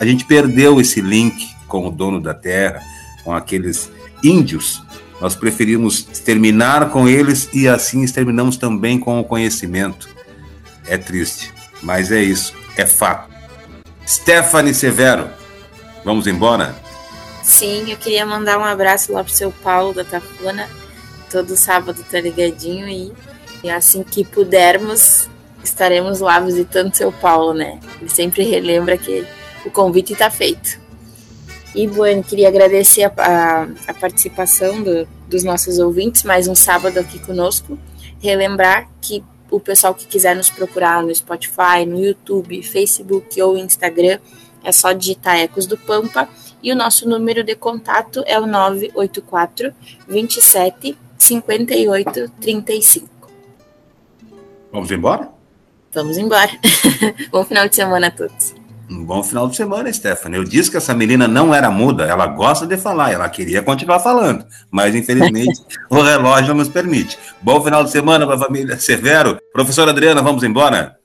a 0.00 0.04
gente 0.04 0.24
perdeu 0.24 0.80
esse 0.80 1.00
link 1.00 1.54
com 1.68 1.86
o 1.86 1.90
dono 1.90 2.20
da 2.20 2.34
terra, 2.34 2.80
com 3.22 3.32
aqueles 3.32 3.88
índios. 4.24 4.82
Nós 5.20 5.36
preferimos 5.36 6.02
terminar 6.02 6.90
com 6.90 7.08
eles 7.08 7.48
e 7.54 7.68
assim 7.68 8.04
terminamos 8.06 8.56
também 8.56 8.98
com 8.98 9.20
o 9.20 9.24
conhecimento. 9.24 10.08
É 10.88 10.98
triste, 10.98 11.52
mas 11.82 12.12
é 12.12 12.20
isso, 12.20 12.54
é 12.76 12.86
fato. 12.86 13.30
Stephanie 14.06 14.74
Severo, 14.74 15.30
vamos 16.04 16.26
embora? 16.26 16.74
Sim, 17.42 17.90
eu 17.90 17.96
queria 17.96 18.26
mandar 18.26 18.58
um 18.58 18.64
abraço 18.64 19.12
lá 19.12 19.24
pro 19.24 19.32
seu 19.32 19.50
Paulo 19.50 19.94
da 19.94 20.04
Tafuna 20.04 20.68
todo 21.30 21.56
sábado 21.56 22.04
tá 22.10 22.20
ligadinho 22.20 22.88
e, 22.88 23.12
e 23.62 23.70
assim 23.70 24.02
que 24.02 24.24
pudermos, 24.24 25.28
estaremos 25.62 26.20
lá 26.20 26.40
visitando 26.40 26.94
seu 26.94 27.12
Paulo, 27.12 27.54
né? 27.54 27.78
Ele 28.00 28.10
sempre 28.10 28.42
relembra 28.42 28.98
que 28.98 29.24
o 29.64 29.70
convite 29.70 30.12
está 30.12 30.28
feito. 30.30 30.80
E, 31.72 31.86
bueno, 31.86 32.24
queria 32.24 32.48
agradecer 32.48 33.04
a, 33.04 33.12
a, 33.16 33.62
a 33.86 33.94
participação 33.94 34.82
do, 34.82 35.06
dos 35.28 35.44
nossos 35.44 35.78
ouvintes, 35.78 36.24
mais 36.24 36.48
um 36.48 36.54
sábado 36.54 36.98
aqui 36.98 37.20
conosco. 37.20 37.78
Relembrar 38.20 38.88
que 39.00 39.22
o 39.50 39.60
pessoal 39.60 39.94
que 39.94 40.06
quiser 40.06 40.36
nos 40.36 40.50
procurar 40.50 41.02
no 41.02 41.14
Spotify, 41.14 41.84
no 41.86 41.98
YouTube, 41.98 42.62
Facebook 42.62 43.40
ou 43.42 43.56
Instagram, 43.56 44.18
é 44.62 44.72
só 44.72 44.92
digitar 44.92 45.38
Ecos 45.38 45.66
do 45.66 45.76
Pampa. 45.76 46.28
E 46.62 46.70
o 46.70 46.76
nosso 46.76 47.08
número 47.08 47.42
de 47.42 47.54
contato 47.54 48.22
é 48.26 48.38
o 48.38 48.46
984 48.46 49.72
27 50.06 50.96
5835. 51.16 53.08
Vamos 54.70 54.90
embora? 54.90 55.30
Vamos 55.92 56.18
embora. 56.18 56.50
bom 57.32 57.44
final 57.44 57.66
de 57.68 57.76
semana 57.76 58.08
a 58.08 58.10
todos. 58.10 58.59
Um 58.90 59.04
bom 59.04 59.22
final 59.22 59.48
de 59.48 59.54
semana, 59.54 59.92
Stephanie. 59.92 60.36
Eu 60.36 60.44
disse 60.44 60.68
que 60.68 60.76
essa 60.76 60.92
menina 60.92 61.28
não 61.28 61.54
era 61.54 61.70
muda, 61.70 62.04
ela 62.04 62.26
gosta 62.26 62.66
de 62.66 62.76
falar, 62.76 63.12
ela 63.12 63.28
queria 63.28 63.62
continuar 63.62 64.00
falando, 64.00 64.44
mas 64.68 64.96
infelizmente 64.96 65.60
o 65.88 66.02
relógio 66.02 66.48
não 66.48 66.56
nos 66.56 66.68
permite. 66.68 67.16
Bom 67.40 67.62
final 67.62 67.84
de 67.84 67.90
semana 67.92 68.26
para 68.26 68.34
a 68.34 68.38
família 68.38 68.76
Severo. 68.78 69.38
Professora 69.52 69.92
Adriana, 69.92 70.20
vamos 70.20 70.42
embora? 70.42 70.99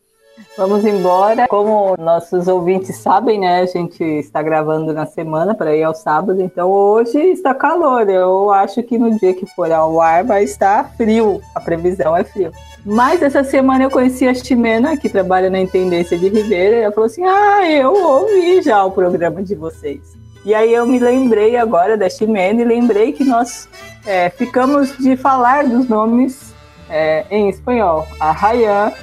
Vamos 0.57 0.85
embora. 0.85 1.49
Como 1.49 1.97
nossos 1.99 2.47
ouvintes 2.47 2.95
sabem, 2.97 3.39
né? 3.39 3.59
A 3.59 3.65
gente 3.65 4.01
está 4.01 4.41
gravando 4.41 4.93
na 4.93 5.05
semana 5.05 5.53
para 5.53 5.75
ir 5.75 5.83
ao 5.83 5.93
sábado, 5.93 6.41
então 6.41 6.69
hoje 6.71 7.17
está 7.17 7.53
calor. 7.53 8.09
Eu 8.09 8.49
acho 8.51 8.81
que 8.81 8.97
no 8.97 9.19
dia 9.19 9.33
que 9.33 9.45
for 9.45 9.69
ao 9.69 9.99
ar 9.99 10.23
vai 10.23 10.45
estar 10.45 10.93
frio. 10.95 11.41
A 11.53 11.59
previsão 11.59 12.15
é 12.15 12.23
frio. 12.23 12.51
Mas 12.85 13.21
essa 13.21 13.43
semana 13.43 13.83
eu 13.83 13.91
conheci 13.91 14.25
a 14.25 14.33
Ximena, 14.33 14.95
que 14.95 15.09
trabalha 15.09 15.49
na 15.49 15.59
Intendência 15.59 16.17
de 16.17 16.29
Ribeira, 16.29 16.77
e 16.77 16.81
ela 16.83 16.93
falou 16.93 17.07
assim: 17.07 17.25
Ah, 17.25 17.69
eu 17.69 17.93
ouvi 17.93 18.61
já 18.61 18.85
o 18.85 18.91
programa 18.91 19.43
de 19.43 19.55
vocês. 19.55 20.15
E 20.45 20.55
aí 20.55 20.73
eu 20.73 20.85
me 20.85 20.99
lembrei 20.99 21.57
agora 21.57 21.97
da 21.97 22.09
Ximena 22.09 22.61
e 22.61 22.65
lembrei 22.65 23.11
que 23.11 23.25
nós 23.25 23.67
é, 24.05 24.29
ficamos 24.29 24.95
de 24.99 25.17
falar 25.17 25.65
dos 25.65 25.89
nomes 25.89 26.53
é, 26.89 27.25
em 27.29 27.49
espanhol. 27.49 28.07
A 28.19 28.31
Rayan 28.31 28.93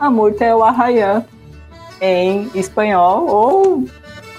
a 0.00 0.10
multa 0.10 0.44
é 0.44 0.54
o 0.54 0.64
arraian 0.64 1.24
em 2.00 2.50
espanhol 2.54 3.26
ou 3.26 3.84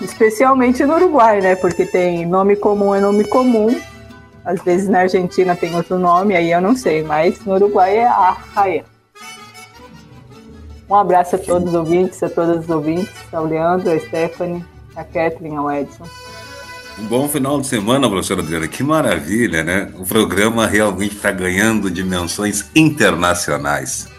especialmente 0.02 0.84
no 0.84 0.95
Uruguai, 0.95 1.39
né? 1.39 1.56
Porque 1.56 1.86
tem 1.86 2.26
nome 2.26 2.56
comum 2.56 2.95
é 2.95 3.00
nome 3.00 3.24
comum. 3.24 3.80
Às 4.43 4.60
vezes 4.63 4.89
na 4.89 5.02
Argentina 5.02 5.56
tem 5.56 5.76
outro 5.76 6.00
nome, 6.00 6.36
aí 6.36 6.52
eu 6.52 6.60
não 6.60 6.76
sei, 6.76 7.04
mas 7.04 7.39
no 7.45 7.54
Uruguai 7.54 7.97
é 7.97 8.08
arraian. 8.08 8.84
Um 10.89 10.95
abraço 10.95 11.36
a 11.36 11.39
todos 11.39 11.69
os 11.69 11.76
ouvintes, 11.76 12.21
a 12.24 12.30
todas 12.30 12.63
os 12.63 12.69
ouvintes, 12.69 13.13
ao 13.32 13.45
Leandro, 13.45 13.91
a 13.91 14.00
Stephanie, 14.00 14.65
a 14.95 15.04
Kathleen, 15.04 15.56
ao 15.56 15.71
Edson. 15.71 16.04
Um 17.00 17.06
bom 17.06 17.30
final 17.30 17.62
de 17.62 17.67
semana, 17.67 18.10
professora 18.10 18.41
Adriana. 18.41 18.67
Que 18.67 18.84
maravilha, 18.84 19.63
né? 19.63 19.93
O 19.97 20.06
programa 20.06 20.67
realmente 20.67 21.15
está 21.15 21.32
ganhando 21.32 21.89
dimensões 21.89 22.65
internacionais. 22.76 24.11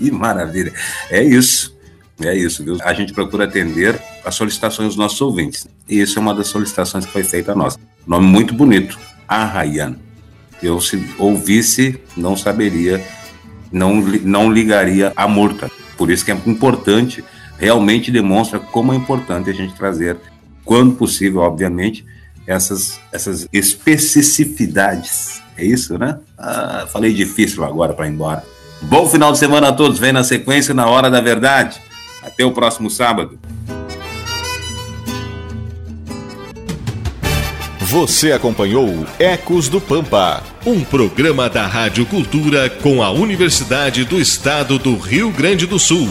Que 0.00 0.10
maravilha. 0.10 0.72
É 1.10 1.22
isso. 1.22 1.76
É 2.22 2.34
isso, 2.34 2.64
viu? 2.64 2.78
A 2.82 2.94
gente 2.94 3.12
procura 3.12 3.44
atender 3.44 4.00
as 4.24 4.34
solicitações 4.34 4.88
dos 4.88 4.96
nossos 4.96 5.20
ouvintes. 5.20 5.66
E 5.86 6.00
isso 6.00 6.18
é 6.18 6.22
uma 6.22 6.34
das 6.34 6.48
solicitações 6.48 7.04
que 7.04 7.12
foi 7.12 7.22
feita 7.22 7.52
a 7.52 7.54
nós. 7.54 7.78
Nome 8.06 8.26
muito 8.26 8.54
bonito, 8.54 8.98
Arrayan. 9.28 9.96
Eu, 10.62 10.80
se 10.80 11.02
ouvisse, 11.18 12.00
não 12.16 12.36
saberia, 12.36 13.02
não, 13.70 13.96
não 14.00 14.50
ligaria 14.50 15.12
a 15.14 15.28
multa. 15.28 15.70
Por 15.98 16.10
isso 16.10 16.24
que 16.24 16.30
é 16.30 16.38
importante, 16.46 17.22
realmente 17.58 18.10
demonstra 18.10 18.58
como 18.58 18.92
é 18.92 18.96
importante 18.96 19.50
a 19.50 19.54
gente 19.54 19.74
trazer, 19.74 20.16
quando 20.64 20.94
possível, 20.96 21.40
obviamente, 21.40 22.06
essas, 22.46 22.98
essas 23.12 23.46
especificidades. 23.52 25.42
É 25.56 25.64
isso, 25.64 25.98
né? 25.98 26.18
Ah, 26.38 26.86
falei 26.90 27.12
difícil 27.12 27.64
agora 27.64 27.92
para 27.92 28.06
ir 28.06 28.12
embora. 28.12 28.44
Bom 28.82 29.08
final 29.08 29.32
de 29.32 29.38
semana 29.38 29.68
a 29.68 29.72
todos. 29.72 29.98
Vem 29.98 30.12
na 30.12 30.24
sequência 30.24 30.74
na 30.74 30.86
hora 30.86 31.10
da 31.10 31.20
verdade. 31.20 31.80
Até 32.22 32.44
o 32.44 32.52
próximo 32.52 32.90
sábado. 32.90 33.38
Você 37.80 38.30
acompanhou 38.30 39.04
Ecos 39.18 39.68
do 39.68 39.80
Pampa, 39.80 40.44
um 40.64 40.84
programa 40.84 41.50
da 41.50 41.66
Rádio 41.66 42.06
Cultura 42.06 42.70
com 42.70 43.02
a 43.02 43.10
Universidade 43.10 44.04
do 44.04 44.20
Estado 44.20 44.78
do 44.78 44.96
Rio 44.96 45.30
Grande 45.32 45.66
do 45.66 45.76
Sul. 45.76 46.08